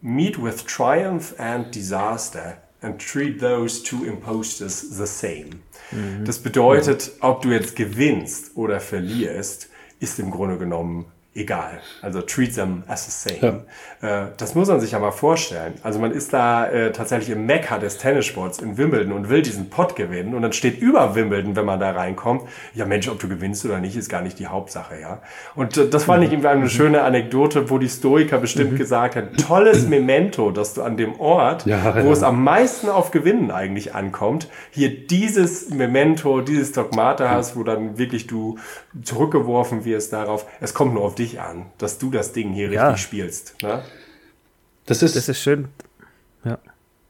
[0.00, 5.60] Meet with triumph and disaster and treat those two imposters the same.
[5.92, 6.24] Mhm.
[6.24, 9.68] Das bedeutet, ob du jetzt gewinnst oder verlierst,
[10.00, 11.80] ist im Grunde genommen egal.
[12.02, 13.64] Also treat them as the same.
[14.02, 14.24] Ja.
[14.24, 15.74] Äh, das muss man sich ja mal vorstellen.
[15.82, 19.70] Also man ist da äh, tatsächlich im Mekka des Tennissports in Wimbledon und will diesen
[19.70, 22.42] Pot gewinnen und dann steht über Wimbledon, wenn man da reinkommt,
[22.74, 25.22] ja Mensch, ob du gewinnst oder nicht, ist gar nicht die Hauptsache, ja.
[25.54, 28.78] Und äh, das fand ich irgendwie eine schöne Anekdote, wo die Stoiker bestimmt mhm.
[28.78, 32.12] gesagt hat, tolles Memento, dass du an dem Ort, ja, wo ja.
[32.12, 37.96] es am meisten auf Gewinnen eigentlich ankommt, hier dieses Memento, dieses Dogmata hast, wo dann
[37.96, 38.58] wirklich du
[39.02, 42.70] zurückgeworfen wirst darauf, es kommt nur auf dich dich an, dass du das Ding hier
[42.70, 42.88] ja.
[42.88, 43.62] richtig spielst.
[43.62, 43.82] Ne?
[44.86, 45.68] Das, ist, das ist schön.
[46.44, 46.58] Ja.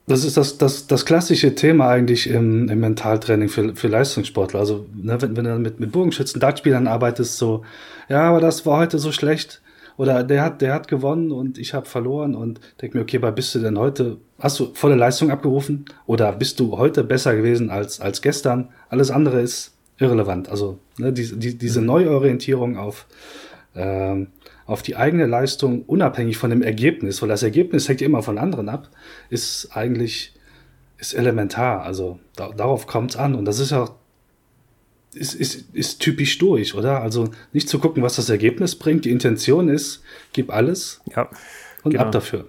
[0.05, 4.59] Das ist das, das, das klassische Thema eigentlich im, im Mentaltraining für, für Leistungssportler.
[4.59, 7.63] Also, ne, wenn, wenn du mit, mit Bogenschützen, Dartspielern arbeitest, so,
[8.09, 9.61] ja, aber das war heute so schlecht.
[9.95, 13.31] Oder der hat, der hat gewonnen und ich habe verloren und denk mir, okay, aber
[13.31, 15.85] bist du denn heute, hast du volle Leistung abgerufen?
[16.07, 18.69] Oder bist du heute besser gewesen als, als gestern?
[18.89, 20.49] Alles andere ist irrelevant.
[20.49, 21.87] Also ne, die, die, diese mhm.
[21.87, 23.05] Neuorientierung auf,
[23.75, 24.27] ähm,
[24.65, 28.69] auf die eigene Leistung unabhängig von dem Ergebnis, weil das Ergebnis hängt immer von anderen
[28.69, 28.89] ab,
[29.29, 30.33] ist eigentlich
[30.97, 31.83] ist elementar.
[31.83, 33.89] Also da, darauf kommt es an und das ist ja
[35.13, 37.01] ist, ist, ist typisch durch, oder?
[37.01, 39.05] Also nicht zu gucken, was das Ergebnis bringt.
[39.05, 41.29] Die Intention ist, gib alles ja,
[41.83, 42.05] und genau.
[42.05, 42.45] ab dafür.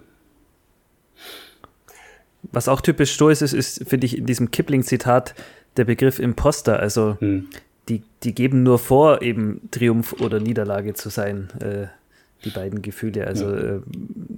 [2.51, 5.35] Was auch typisch stoisch ist, ist, finde ich, in diesem Kipling-Zitat
[5.77, 6.79] der Begriff Imposter.
[6.79, 7.49] Also hm
[7.89, 11.87] die, die geben nur vor, eben Triumph oder Niederlage zu sein, äh,
[12.43, 13.27] die beiden Gefühle.
[13.27, 13.61] Also ja.
[13.61, 13.79] äh,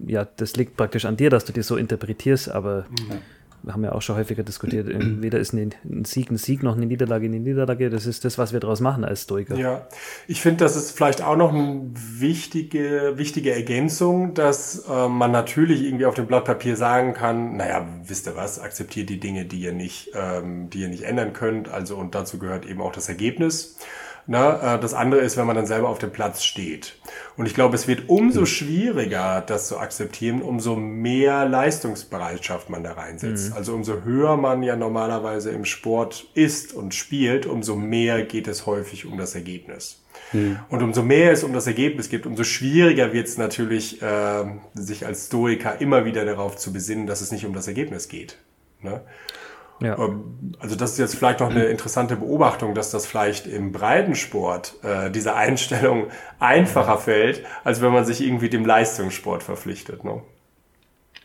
[0.08, 3.20] ja, das liegt praktisch an dir, dass du dir so interpretierst, aber mhm
[3.68, 4.88] wir haben ja auch schon häufiger diskutiert,
[5.22, 5.74] weder ist ein
[6.06, 7.90] Sieg ein Sieg noch eine Niederlage eine Niederlage.
[7.90, 9.56] Das ist das, was wir daraus machen als Stoiker.
[9.56, 9.88] Ja,
[10.28, 15.84] ich finde, das ist vielleicht auch noch eine wichtige, wichtige Ergänzung, dass äh, man natürlich
[15.84, 19.60] irgendwie auf dem Blatt Papier sagen kann, naja, wisst ihr was, akzeptiert die Dinge, die
[19.60, 21.70] ihr nicht, ähm, die ihr nicht ändern könnt.
[21.70, 23.78] Also und dazu gehört eben auch das Ergebnis.
[24.28, 24.60] Ne?
[24.62, 26.98] Äh, das andere ist, wenn man dann selber auf dem Platz steht.
[27.38, 28.46] Und ich glaube, es wird umso hm.
[28.46, 33.52] schwieriger, das zu akzeptieren, umso mehr Leistungsbereitschaft man da reinsetzt.
[33.52, 33.56] Mhm.
[33.56, 38.66] Also umso höher man ja normalerweise im Sport ist und spielt, umso mehr geht es
[38.66, 40.04] häufig um das Ergebnis.
[40.34, 40.60] Mhm.
[40.70, 45.06] Und umso mehr es um das Ergebnis geht, umso schwieriger wird es natürlich, äh, sich
[45.06, 48.38] als Stoiker immer wieder darauf zu besinnen, dass es nicht um das Ergebnis geht.
[48.82, 49.02] Ne?
[49.80, 49.98] Ja.
[49.98, 54.76] Ähm, also das ist jetzt vielleicht noch eine interessante Beobachtung, dass das vielleicht im Breitensport
[54.84, 56.08] äh, diese Einstellung
[56.40, 60.04] einfacher fällt, als wenn man sich irgendwie dem Leistungssport verpflichtet.
[60.04, 60.22] Ne?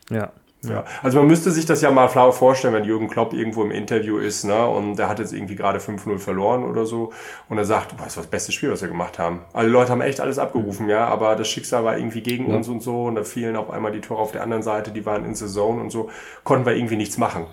[0.09, 0.31] Ja.
[0.65, 3.71] Ja, also man müsste sich das ja mal flau vorstellen, wenn Jürgen Klopp irgendwo im
[3.71, 7.11] Interview ist, ne, und der hat jetzt irgendwie gerade 5-0 verloren oder so,
[7.49, 9.41] und er sagt, boah, das war das beste Spiel, was wir gemacht haben.
[9.51, 12.55] Alle Leute haben echt alles abgerufen, ja, aber das Schicksal war irgendwie gegen ja.
[12.55, 15.05] uns und so, und da fielen auf einmal die Tore auf der anderen Seite, die
[15.05, 16.09] waren in Saison und so,
[16.45, 17.47] konnten wir irgendwie nichts machen.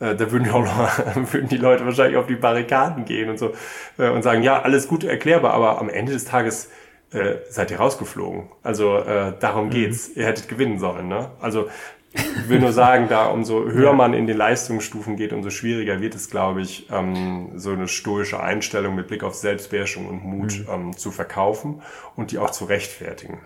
[0.00, 0.66] Äh, da würden, auch
[1.32, 3.52] würden die Leute wahrscheinlich auf die Barrikaden gehen und so
[3.98, 6.70] äh, und sagen, ja, alles gut erklärbar, aber am Ende des Tages
[7.12, 8.48] äh, seid ihr rausgeflogen.
[8.62, 9.70] Also äh, darum mhm.
[9.70, 10.08] geht's.
[10.08, 11.08] Ihr hättet gewinnen sollen.
[11.08, 11.30] Ne?
[11.40, 11.68] Also
[12.12, 16.16] ich will nur sagen, da umso höher man in den Leistungsstufen geht, umso schwieriger wird
[16.16, 20.66] es, glaube ich, ähm, so eine stoische Einstellung mit Blick auf Selbstbeherrschung und Mut mhm.
[20.72, 21.82] ähm, zu verkaufen
[22.16, 23.40] und die auch zu rechtfertigen.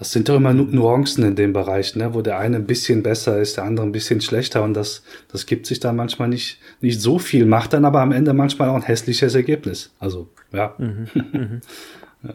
[0.00, 2.14] Das sind doch immer Nuancen in dem Bereich, ne?
[2.14, 5.44] wo der eine ein bisschen besser ist, der andere ein bisschen schlechter und das, das
[5.44, 8.76] gibt sich dann manchmal nicht, nicht so viel, macht dann aber am Ende manchmal auch
[8.76, 9.92] ein hässliches Ergebnis.
[9.98, 10.74] Also, ja.
[10.78, 11.60] Mhm, mhm.
[12.22, 12.34] ja.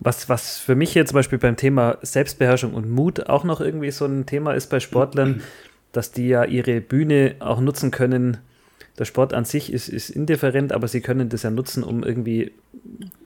[0.00, 3.92] Was, was für mich jetzt zum Beispiel beim Thema Selbstbeherrschung und Mut auch noch irgendwie
[3.92, 5.42] so ein Thema ist bei Sportlern,
[5.92, 8.38] dass die ja ihre Bühne auch nutzen können.
[8.98, 12.50] Der Sport an sich ist, ist indifferent, aber sie können das ja nutzen, um irgendwie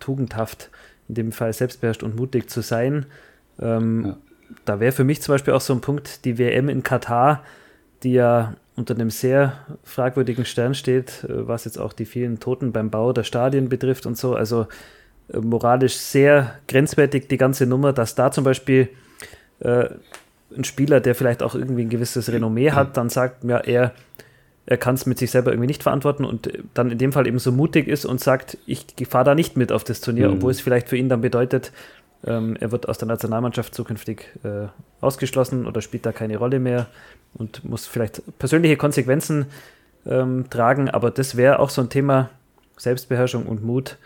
[0.01, 0.68] tugendhaft
[1.09, 3.07] in dem Fall selbstbeherrscht und mutig zu sein.
[3.61, 4.17] Ähm, ja.
[4.65, 7.43] Da wäre für mich zum Beispiel auch so ein Punkt die WM in Katar,
[8.03, 12.73] die ja unter einem sehr fragwürdigen Stern steht, äh, was jetzt auch die vielen Toten
[12.73, 14.35] beim Bau der Stadien betrifft und so.
[14.35, 14.67] Also
[15.33, 18.88] äh, moralisch sehr grenzwertig die ganze Nummer, dass da zum Beispiel
[19.61, 19.88] äh,
[20.57, 23.93] ein Spieler, der vielleicht auch irgendwie ein gewisses Renommee hat, dann sagt, ja, er
[24.66, 27.38] er kann es mit sich selber irgendwie nicht verantworten und dann in dem Fall eben
[27.38, 30.37] so mutig ist und sagt, ich fahre da nicht mit auf das Turnier, mhm.
[30.37, 31.72] obwohl es vielleicht für ihn dann bedeutet,
[32.25, 34.68] ähm, er wird aus der Nationalmannschaft zukünftig äh,
[35.01, 36.87] ausgeschlossen oder spielt da keine Rolle mehr
[37.35, 39.46] und muss vielleicht persönliche Konsequenzen
[40.07, 42.31] ähm, tragen, aber das wäre auch so ein Thema
[42.77, 43.98] Selbstbeherrschung und Mut,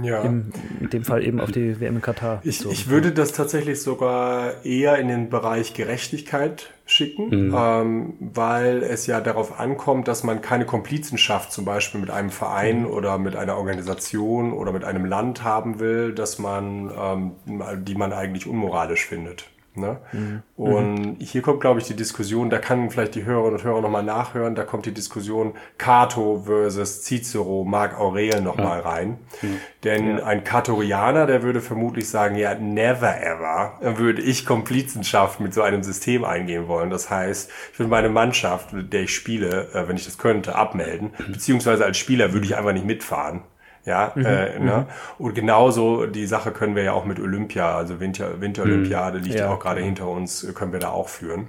[0.00, 0.22] ja.
[0.22, 2.40] Im, in dem Fall eben auf die WM in Katar.
[2.44, 7.56] Ich, ich würde das tatsächlich sogar eher in den Bereich Gerechtigkeit schicken, mhm.
[7.56, 12.82] ähm, weil es ja darauf ankommt, dass man keine Komplizenschaft zum Beispiel mit einem Verein
[12.82, 12.86] mhm.
[12.86, 18.12] oder mit einer Organisation oder mit einem Land haben will, dass man, ähm, die man
[18.12, 19.46] eigentlich unmoralisch findet.
[19.80, 19.98] Ne?
[20.12, 20.42] Mhm.
[20.56, 24.02] Und hier kommt, glaube ich, die Diskussion, da kann vielleicht die Hörerinnen und Hörer nochmal
[24.02, 28.88] nachhören, da kommt die Diskussion Cato versus Cicero, Marc Aurel nochmal ja.
[28.88, 29.18] rein.
[29.42, 29.56] Mhm.
[29.84, 30.24] Denn ja.
[30.24, 35.82] ein Katorianer, der würde vermutlich sagen, ja, never ever würde ich Komplizenschaft mit so einem
[35.82, 36.90] System eingehen wollen.
[36.90, 40.54] Das heißt, ich würde meine Mannschaft, mit der ich spiele, äh, wenn ich das könnte,
[40.54, 41.12] abmelden.
[41.18, 41.32] Mhm.
[41.32, 43.42] Beziehungsweise als Spieler würde ich einfach nicht mitfahren.
[43.84, 44.86] Ja, mhm, äh, ne?
[45.18, 45.24] Mhm.
[45.24, 49.24] Und genauso die Sache können wir ja auch mit Olympia, also Winter, Winterolympiade mhm.
[49.24, 51.48] liegt ja auch gerade hinter uns, können wir da auch führen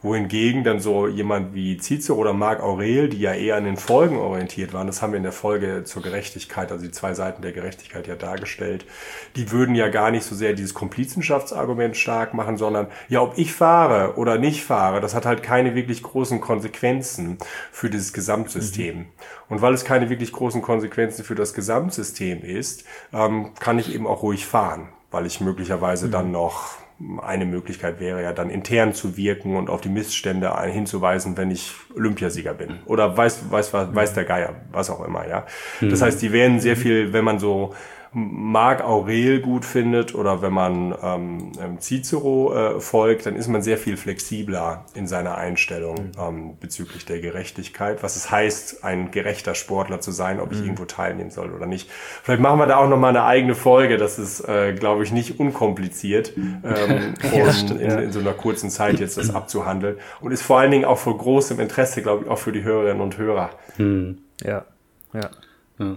[0.00, 4.16] wohingegen dann so jemand wie Cicero oder Marc Aurel, die ja eher an den Folgen
[4.16, 7.52] orientiert waren, das haben wir in der Folge zur Gerechtigkeit, also die zwei Seiten der
[7.52, 8.86] Gerechtigkeit ja dargestellt,
[9.34, 13.52] die würden ja gar nicht so sehr dieses Komplizenschaftsargument stark machen, sondern ja, ob ich
[13.52, 17.38] fahre oder nicht fahre, das hat halt keine wirklich großen Konsequenzen
[17.72, 18.98] für dieses Gesamtsystem.
[18.98, 19.06] Mhm.
[19.48, 24.06] Und weil es keine wirklich großen Konsequenzen für das Gesamtsystem ist, ähm, kann ich eben
[24.06, 26.12] auch ruhig fahren, weil ich möglicherweise mhm.
[26.12, 26.76] dann noch
[27.22, 31.72] eine Möglichkeit wäre ja dann intern zu wirken und auf die Missstände hinzuweisen, wenn ich
[31.94, 32.80] Olympiasieger bin.
[32.86, 35.46] Oder weiß, weiß, weiß der Geier, was auch immer, ja.
[35.80, 36.04] Das mhm.
[36.04, 37.74] heißt, die wären sehr viel, wenn man so
[38.18, 43.62] Marc Aurel gut findet oder wenn man ähm, ähm, Cicero äh, folgt, dann ist man
[43.62, 46.12] sehr viel flexibler in seiner Einstellung mhm.
[46.20, 50.64] ähm, bezüglich der Gerechtigkeit, was es heißt, ein gerechter Sportler zu sein, ob ich mhm.
[50.64, 51.90] irgendwo teilnehmen soll oder nicht.
[52.22, 55.38] Vielleicht machen wir da auch nochmal eine eigene Folge, das ist, äh, glaube ich, nicht
[55.38, 60.42] unkompliziert, ähm, ja, stimmt, in, in, so einer kurzen Zeit jetzt das abzuhandeln und ist
[60.42, 63.50] vor allen Dingen auch von großem Interesse, glaube ich, auch für die Hörerinnen und Hörer.
[63.76, 64.18] Mhm.
[64.42, 64.64] Ja,
[65.12, 65.30] ja.
[65.78, 65.96] ja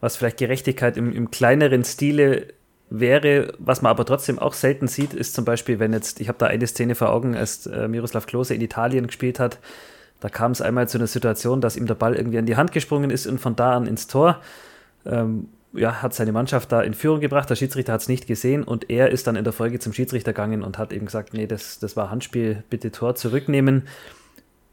[0.00, 2.48] was vielleicht Gerechtigkeit im, im kleineren Stile
[2.90, 6.38] wäre, was man aber trotzdem auch selten sieht, ist zum Beispiel, wenn jetzt, ich habe
[6.38, 9.58] da eine Szene vor Augen, als äh, Miroslav Klose in Italien gespielt hat,
[10.20, 12.72] da kam es einmal zu einer Situation, dass ihm der Ball irgendwie an die Hand
[12.72, 14.40] gesprungen ist und von da an ins Tor.
[15.06, 18.64] Ähm, ja, hat seine Mannschaft da in Führung gebracht, der Schiedsrichter hat es nicht gesehen
[18.64, 21.46] und er ist dann in der Folge zum Schiedsrichter gegangen und hat eben gesagt, nee,
[21.46, 23.86] das, das war Handspiel, bitte Tor zurücknehmen.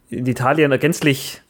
[0.09, 1.41] In Italien eine gänzlich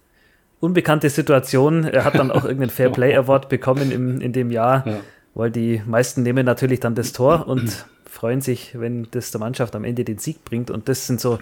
[0.65, 1.85] unbekannte Situation.
[1.85, 4.99] Er hat dann auch irgendeinen Fair Play Award bekommen im, in dem Jahr, ja.
[5.33, 9.75] weil die meisten nehmen natürlich dann das Tor und freuen sich, wenn das der Mannschaft
[9.75, 10.71] am Ende den Sieg bringt.
[10.71, 11.39] Und das sind so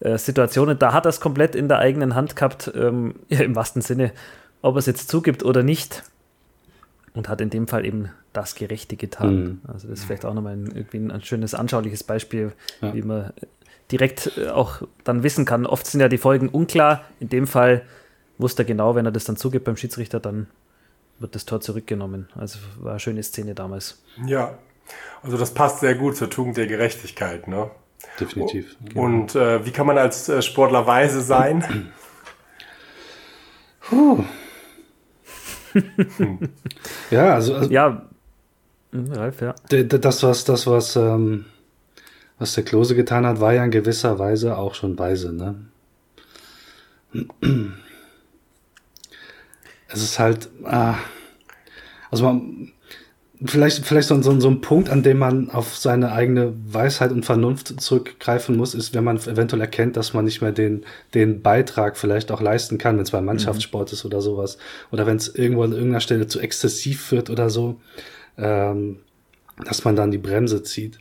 [0.00, 3.54] äh, Situationen, da hat er es komplett in der eigenen Hand gehabt, ähm, ja, im
[3.54, 4.12] wahrsten Sinne,
[4.62, 6.02] ob er es jetzt zugibt oder nicht.
[7.12, 9.34] Und hat in dem Fall eben das Gerechte getan.
[9.34, 9.60] Mhm.
[9.66, 12.94] Also das ist vielleicht auch nochmal ein, irgendwie ein, ein schönes, anschauliches Beispiel, ja.
[12.94, 13.32] wie man
[13.90, 15.66] direkt äh, auch dann wissen kann.
[15.66, 17.04] Oft sind ja die Folgen unklar.
[17.18, 17.82] In dem Fall
[18.40, 20.46] wusste er genau, wenn er das dann zugibt beim Schiedsrichter, dann
[21.18, 22.28] wird das Tor zurückgenommen.
[22.34, 24.02] Also war eine schöne Szene damals.
[24.26, 24.58] Ja,
[25.22, 27.70] also das passt sehr gut zur Tugend der Gerechtigkeit, ne?
[28.18, 28.76] Definitiv.
[28.94, 31.92] Und äh, wie kann man als äh, Sportler weise sein?
[33.80, 34.24] Puh.
[37.10, 38.08] ja, also, also, ja,
[38.92, 39.54] hm, Ralf, ja.
[39.68, 41.44] Das, was, das, was, ähm,
[42.38, 45.66] was der Klose getan hat, war ja in gewisser Weise auch schon weise, ne?
[49.92, 50.94] es ist halt, ah,
[52.10, 52.72] also man,
[53.44, 57.24] vielleicht, vielleicht so, so, so ein Punkt, an dem man auf seine eigene Weisheit und
[57.24, 61.96] Vernunft zurückgreifen muss, ist, wenn man eventuell erkennt, dass man nicht mehr den, den Beitrag
[61.96, 63.94] vielleicht auch leisten kann, wenn es beim Mannschaftssport mhm.
[63.94, 64.58] ist oder sowas.
[64.90, 67.80] Oder wenn es irgendwo an irgendeiner Stelle zu exzessiv wird oder so,
[68.36, 69.00] ähm,
[69.64, 70.98] dass man dann die Bremse zieht.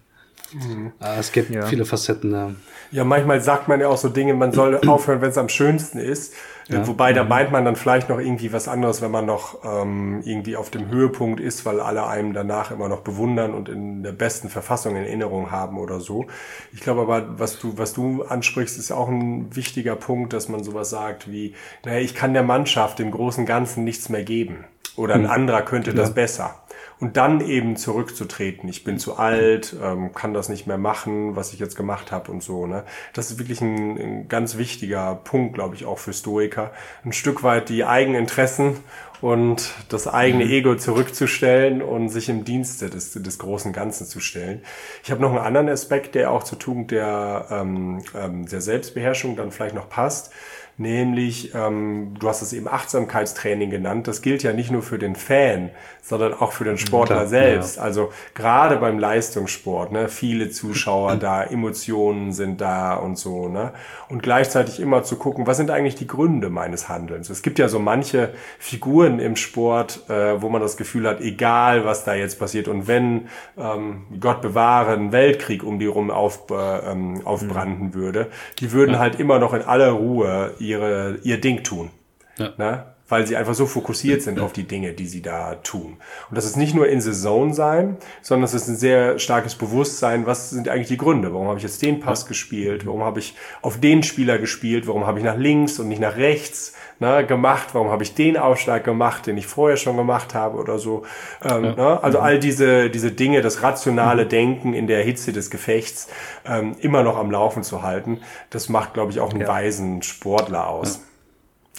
[0.54, 0.93] Mhm.
[1.02, 1.65] Äh, es gibt ja.
[1.65, 2.32] viele Facetten.
[2.32, 2.52] Ja.
[2.91, 5.99] ja, manchmal sagt man ja auch so Dinge, man soll aufhören, wenn es am schönsten
[5.99, 6.34] ist.
[6.69, 6.86] Ja.
[6.88, 7.29] Wobei, da mhm.
[7.29, 10.88] meint man dann vielleicht noch irgendwie was anderes, wenn man noch ähm, irgendwie auf dem
[10.89, 15.03] Höhepunkt ist, weil alle einem danach immer noch bewundern und in der besten Verfassung in
[15.03, 16.27] Erinnerung haben oder so.
[16.71, 20.63] Ich glaube aber, was du, was du ansprichst, ist auch ein wichtiger Punkt, dass man
[20.63, 21.55] sowas sagt wie,
[21.86, 24.65] naja, ich kann der Mannschaft im großen Ganzen nichts mehr geben.
[24.95, 25.32] Oder ein hm.
[25.32, 25.95] anderer könnte ja.
[25.95, 26.55] das besser
[26.99, 28.67] und dann eben zurückzutreten.
[28.69, 32.31] Ich bin zu alt, ähm, kann das nicht mehr machen, was ich jetzt gemacht habe
[32.31, 32.67] und so.
[32.67, 32.83] Ne?
[33.13, 36.71] Das ist wirklich ein, ein ganz wichtiger Punkt, glaube ich, auch für Stoiker.
[37.05, 38.77] Ein Stück weit die Eigeninteressen
[39.21, 40.51] und das eigene mhm.
[40.51, 44.62] Ego zurückzustellen und sich im Dienste des, des großen Ganzen zu stellen.
[45.03, 49.35] Ich habe noch einen anderen Aspekt, der auch zur Tugend der, ähm, ähm, der Selbstbeherrschung
[49.35, 50.31] dann vielleicht noch passt
[50.79, 55.15] nämlich, ähm, du hast es eben Achtsamkeitstraining genannt, das gilt ja nicht nur für den
[55.15, 57.77] Fan, sondern auch für den Sportler Klar, selbst.
[57.77, 57.83] Ja.
[57.83, 63.73] Also gerade beim Leistungssport, ne, viele Zuschauer da, Emotionen sind da und so, ne?
[64.07, 67.29] Und gleichzeitig immer zu gucken, was sind eigentlich die Gründe meines Handelns?
[67.29, 71.85] Es gibt ja so manche Figuren im Sport, äh, wo man das Gefühl hat, egal
[71.85, 76.49] was da jetzt passiert und wenn ähm, Gott bewahre, ein Weltkrieg um die rum auf,
[76.49, 77.93] äh, ähm, aufbranden mhm.
[77.93, 78.27] würde,
[78.59, 78.99] die würden ja.
[78.99, 81.89] halt immer noch in aller Ruhe ihre, ihr Ding tun.
[82.38, 82.53] Ja.
[82.58, 82.86] Ne?
[83.09, 85.97] Weil sie einfach so fokussiert sind auf die Dinge, die sie da tun.
[86.29, 89.55] Und das ist nicht nur in the zone sein, sondern es ist ein sehr starkes
[89.55, 91.33] Bewusstsein, was sind eigentlich die Gründe?
[91.33, 92.85] Warum habe ich jetzt den Pass gespielt?
[92.85, 94.87] Warum habe ich auf den Spieler gespielt?
[94.87, 97.69] Warum habe ich nach links und nicht nach rechts ne, gemacht?
[97.73, 101.03] Warum habe ich den Aufschlag gemacht, den ich vorher schon gemacht habe oder so?
[101.43, 101.75] Ähm, ja.
[101.75, 102.03] ne?
[102.03, 106.09] Also all diese, diese Dinge, das rationale Denken in der Hitze des Gefechts
[106.45, 109.47] ähm, immer noch am Laufen zu halten, das macht, glaube ich, auch einen ja.
[109.47, 110.95] weisen Sportler aus.
[110.95, 111.08] Ja.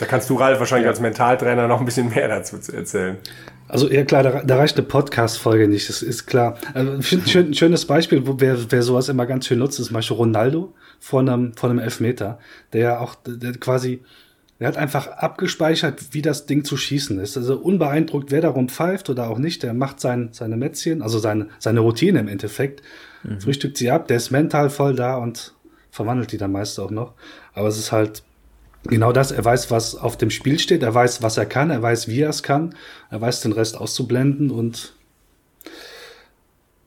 [0.00, 0.90] Da kannst du, Ralf, wahrscheinlich ja.
[0.90, 3.18] als Mentaltrainer noch ein bisschen mehr dazu erzählen.
[3.68, 6.56] Also ja klar, da, da reicht eine Podcast-Folge nicht, das ist klar.
[6.72, 9.94] Also, ein schön, schönes Beispiel, wo wer, wer sowas immer ganz schön nutzt, ist zum
[9.94, 12.38] Beispiel Ronaldo vor einem, vor einem Elfmeter,
[12.72, 14.02] der ja auch der quasi,
[14.58, 17.36] der hat einfach abgespeichert, wie das Ding zu schießen ist.
[17.36, 21.48] Also unbeeindruckt, wer darum pfeift oder auch nicht, der macht sein, seine Mätzchen, also seine,
[21.58, 22.80] seine Routine im Endeffekt,
[23.22, 23.38] mhm.
[23.38, 25.52] frühstückt sie ab, der ist mental voll da und
[25.90, 27.12] verwandelt die dann meist auch noch.
[27.52, 28.22] Aber es ist halt
[28.84, 29.30] genau das.
[29.32, 30.82] Er weiß, was auf dem Spiel steht.
[30.82, 31.70] Er weiß, was er kann.
[31.70, 32.74] Er weiß, wie er es kann.
[33.10, 34.94] Er weiß, den Rest auszublenden und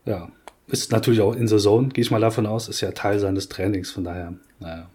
[0.05, 0.29] ja,
[0.67, 3.47] ist natürlich auch in der Zone, gehe ich mal davon aus, ist ja Teil seines
[3.49, 3.91] Trainings.
[3.91, 4.87] Von daher, naja.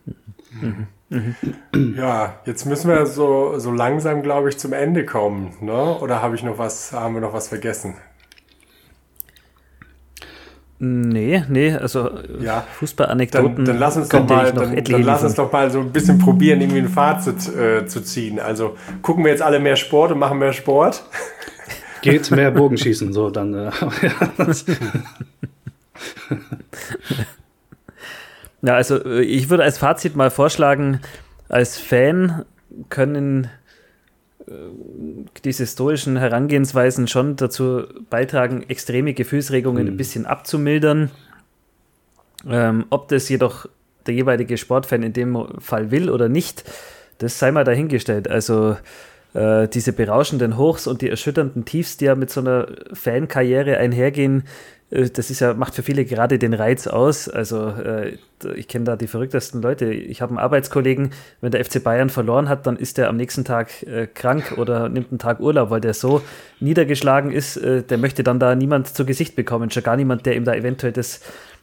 [1.97, 5.55] Ja, jetzt müssen wir so, so langsam, glaube ich, zum Ende kommen.
[5.61, 5.99] Ne?
[6.01, 7.95] Oder habe ich noch was, haben wir noch was vergessen?
[10.81, 12.09] Nee, nee, also
[12.41, 13.57] ja, Fußballanekdoten.
[13.57, 16.19] Dann, dann lass uns doch mal, dann, dann lass uns doch mal so ein bisschen
[16.19, 18.39] probieren, irgendwie ein Fazit äh, zu ziehen.
[18.39, 21.03] Also gucken wir jetzt alle mehr Sport und machen mehr Sport.
[22.03, 23.55] Geht mehr Bogenschießen, so dann.
[23.55, 23.71] Äh,
[28.63, 31.01] ja, also äh, ich würde als Fazit mal vorschlagen,
[31.49, 32.45] als Fan
[32.89, 33.51] können
[35.45, 39.93] diese stoischen Herangehensweisen schon dazu beitragen, extreme Gefühlsregungen mhm.
[39.93, 41.11] ein bisschen abzumildern.
[42.49, 43.67] Ähm, ob das jedoch
[44.07, 46.65] der jeweilige Sportfan in dem Fall will oder nicht,
[47.19, 48.29] das sei mal dahingestellt.
[48.29, 48.77] Also
[49.35, 54.41] äh, diese berauschenden Hochs und die erschütternden Tiefs, die ja mit so einer Fankarriere einhergehen,
[54.41, 54.45] äh,
[54.91, 57.29] das ist ja, macht für viele gerade den Reiz aus.
[57.29, 58.17] Also äh,
[58.55, 59.93] ich kenne da die verrücktesten Leute.
[59.93, 61.11] Ich habe einen Arbeitskollegen,
[61.43, 64.89] wenn der FC Bayern verloren hat, dann ist der am nächsten Tag äh, krank oder
[64.89, 66.23] nimmt einen Tag Urlaub, weil der so
[66.61, 69.71] niedergeschlagen ist, äh, der möchte dann da niemand zu Gesicht bekommen.
[69.71, 71.21] Schon gar niemand, der ihm da eventuell das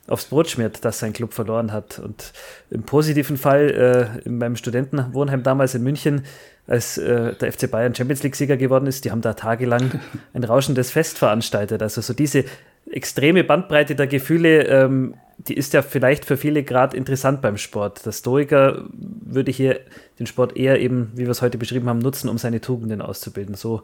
[0.07, 1.97] aufs Brot schmiert, dass sein Club verloren hat.
[1.97, 2.31] Und
[2.69, 6.25] im positiven Fall, äh, in meinem Studentenwohnheim damals in München,
[6.67, 9.99] als äh, der FC Bayern Champions League-Sieger geworden ist, die haben da tagelang
[10.33, 11.81] ein rauschendes Fest veranstaltet.
[11.81, 12.45] Also so diese
[12.95, 18.05] extreme Bandbreite der Gefühle, ähm, die ist ja vielleicht für viele gerade interessant beim Sport.
[18.05, 19.81] Der Stoiker würde hier
[20.17, 23.55] den Sport eher eben, wie wir es heute beschrieben haben, nutzen, um seine Tugenden auszubilden.
[23.55, 23.83] So,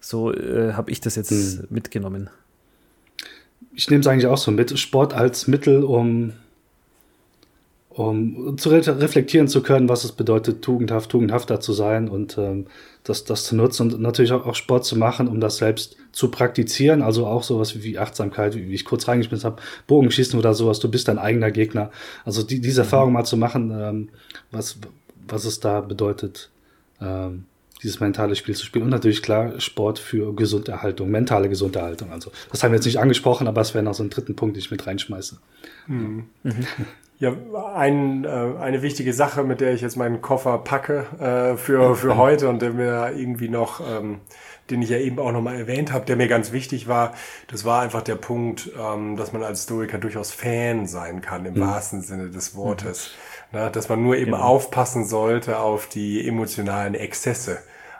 [0.00, 1.66] so äh, habe ich das jetzt hm.
[1.70, 2.30] mitgenommen.
[3.74, 4.78] Ich nehme es eigentlich auch so mit.
[4.78, 6.32] Sport als Mittel, um
[7.90, 12.66] um zu re reflektieren zu können, was es bedeutet, tugendhaft, tugendhafter zu sein und ähm,
[13.08, 16.30] das, das zu nutzen und natürlich auch, auch, Sport zu machen, um das selbst zu
[16.30, 17.02] praktizieren.
[17.02, 20.90] Also auch sowas wie Achtsamkeit, wie, wie ich kurz reingeschmissen habe, Bogenschießen oder sowas, du
[20.90, 21.90] bist dein eigener Gegner.
[22.24, 24.08] Also die, diese Erfahrung mal zu machen, ähm,
[24.50, 24.78] was,
[25.26, 26.50] was es da bedeutet,
[27.00, 27.44] ähm,
[27.82, 28.84] dieses mentale Spiel zu spielen.
[28.84, 32.10] Und natürlich klar Sport für Gesunderhaltung, mentale Gesunderhaltung.
[32.10, 34.56] Also das haben wir jetzt nicht angesprochen, aber es wäre noch so ein dritten Punkt,
[34.56, 35.38] den ich mit reinschmeiße.
[35.86, 36.26] Mhm.
[37.18, 37.26] Mhm.
[37.52, 38.28] Ja, ein, äh,
[38.60, 42.62] eine wichtige Sache, mit der ich jetzt meinen Koffer packe äh, für, für heute und
[42.62, 44.20] der mir irgendwie noch, ähm,
[44.70, 47.14] den ich ja eben auch nochmal erwähnt habe, der mir ganz wichtig war,
[47.48, 51.54] das war einfach der Punkt, ähm, dass man als Stoiker durchaus Fan sein kann, im
[51.54, 51.60] mhm.
[51.60, 53.08] wahrsten Sinne des Wortes.
[53.08, 53.38] Mhm.
[53.50, 54.44] Na, dass man nur eben genau.
[54.44, 57.58] aufpassen sollte auf die emotionalen Exzesse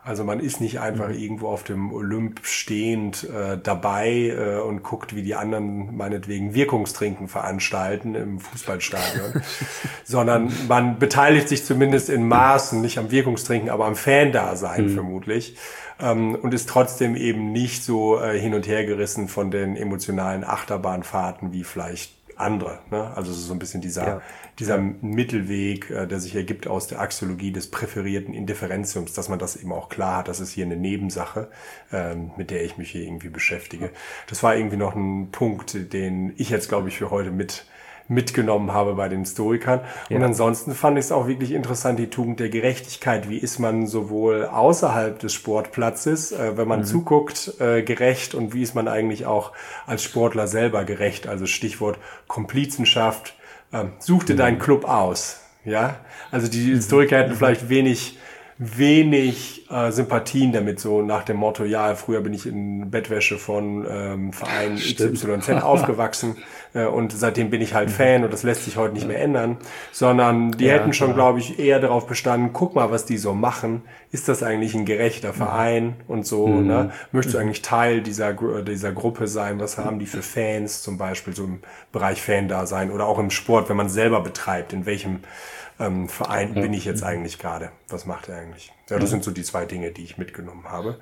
[0.09, 1.19] also man ist nicht einfach mhm.
[1.19, 7.29] irgendwo auf dem Olymp stehend äh, dabei äh, und guckt, wie die anderen meinetwegen Wirkungstrinken
[7.29, 9.43] veranstalten im Fußballstadion,
[10.05, 14.95] sondern man beteiligt sich zumindest in Maßen, nicht am Wirkungstrinken, aber am Fan-Dasein mhm.
[14.95, 15.57] vermutlich
[16.01, 20.43] ähm, und ist trotzdem eben nicht so äh, hin und her gerissen von den emotionalen
[20.43, 22.81] Achterbahnfahrten wie vielleicht andere.
[22.91, 23.13] Ne?
[23.17, 24.23] Also so ein bisschen dieser, ja.
[24.59, 29.57] dieser Mittelweg, äh, der sich ergibt aus der Axiologie des präferierten Indifferentiums, dass man das
[29.57, 31.49] eben auch klar hat, das ist hier eine Nebensache,
[31.93, 33.91] ähm, mit der ich mich hier irgendwie beschäftige.
[34.29, 37.65] Das war irgendwie noch ein Punkt, den ich jetzt, glaube ich, für heute mit
[38.09, 39.81] mitgenommen habe bei den Stoikern.
[40.09, 40.17] Ja.
[40.17, 43.29] Und ansonsten fand ich es auch wirklich interessant, die Tugend der Gerechtigkeit.
[43.29, 46.85] Wie ist man sowohl außerhalb des Sportplatzes, äh, wenn man mhm.
[46.85, 49.53] zuguckt, äh, gerecht und wie ist man eigentlich auch
[49.87, 51.27] als Sportler selber gerecht?
[51.29, 53.35] Also Stichwort Komplizenschaft.
[53.73, 54.39] Äh, such dir mhm.
[54.39, 55.43] deinen Club aus.
[55.65, 55.97] Ja,
[56.31, 57.37] also die Historiker hätten mhm.
[57.37, 58.19] vielleicht wenig
[58.59, 63.87] wenig äh, Sympathien damit, so nach dem Motto, ja, früher bin ich in Bettwäsche von
[63.89, 66.37] ähm, Verein XYZ aufgewachsen
[66.75, 67.93] äh, und seitdem bin ich halt mhm.
[67.93, 69.59] Fan und das lässt sich heute nicht mehr ändern,
[69.93, 73.33] sondern die ja, hätten schon, glaube ich, eher darauf bestanden, guck mal, was die so
[73.33, 75.37] machen, ist das eigentlich ein gerechter mhm.
[75.37, 76.67] Verein und so, mhm.
[76.67, 76.91] ne?
[77.13, 77.45] Möchtest du mhm.
[77.45, 78.33] eigentlich Teil dieser,
[78.65, 81.61] dieser Gruppe sein, was haben die für Fans zum Beispiel, so im
[81.93, 85.21] Bereich Fan da sein oder auch im Sport, wenn man selber betreibt, in welchem
[85.79, 87.71] ähm, Verein bin ich jetzt eigentlich gerade?
[87.89, 88.73] Was macht er eigentlich?
[88.91, 90.99] Ja, das sind so die zwei Dinge, die ich mitgenommen habe.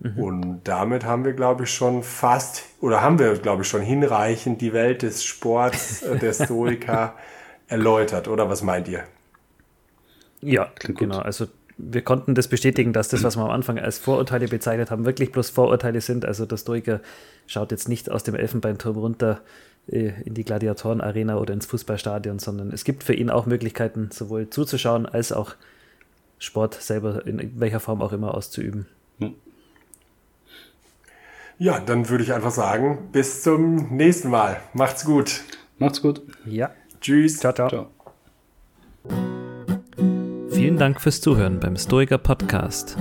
[0.00, 0.18] Mhm.
[0.18, 4.60] Und damit haben wir, glaube ich, schon fast, oder haben wir, glaube ich, schon hinreichend
[4.60, 7.14] die Welt des Sports, äh, der Stoiker
[7.68, 9.04] erläutert, oder was meint ihr?
[10.40, 11.18] Ja, genau.
[11.18, 11.46] Also
[11.78, 15.32] wir konnten das bestätigen, dass das, was wir am Anfang als Vorurteile bezeichnet haben, wirklich
[15.32, 16.24] bloß Vorurteile sind.
[16.24, 17.00] Also der Stoiker
[17.46, 19.40] schaut jetzt nicht aus dem Elfenbeinturm runter
[19.86, 25.06] in die Gladiatorenarena oder ins Fußballstadion, sondern es gibt für ihn auch Möglichkeiten, sowohl zuzuschauen
[25.06, 25.54] als auch
[26.38, 28.86] Sport selber in welcher Form auch immer auszuüben.
[29.20, 29.34] Hm.
[31.58, 34.60] Ja, dann würde ich einfach sagen, bis zum nächsten Mal.
[34.74, 35.42] Macht's gut.
[35.78, 36.20] Macht's gut.
[36.44, 36.70] Ja.
[37.00, 37.38] Tschüss.
[37.38, 37.68] Ciao, ciao.
[37.68, 37.90] ciao.
[40.50, 42.96] Vielen Dank fürs Zuhören beim Stoiker Podcast.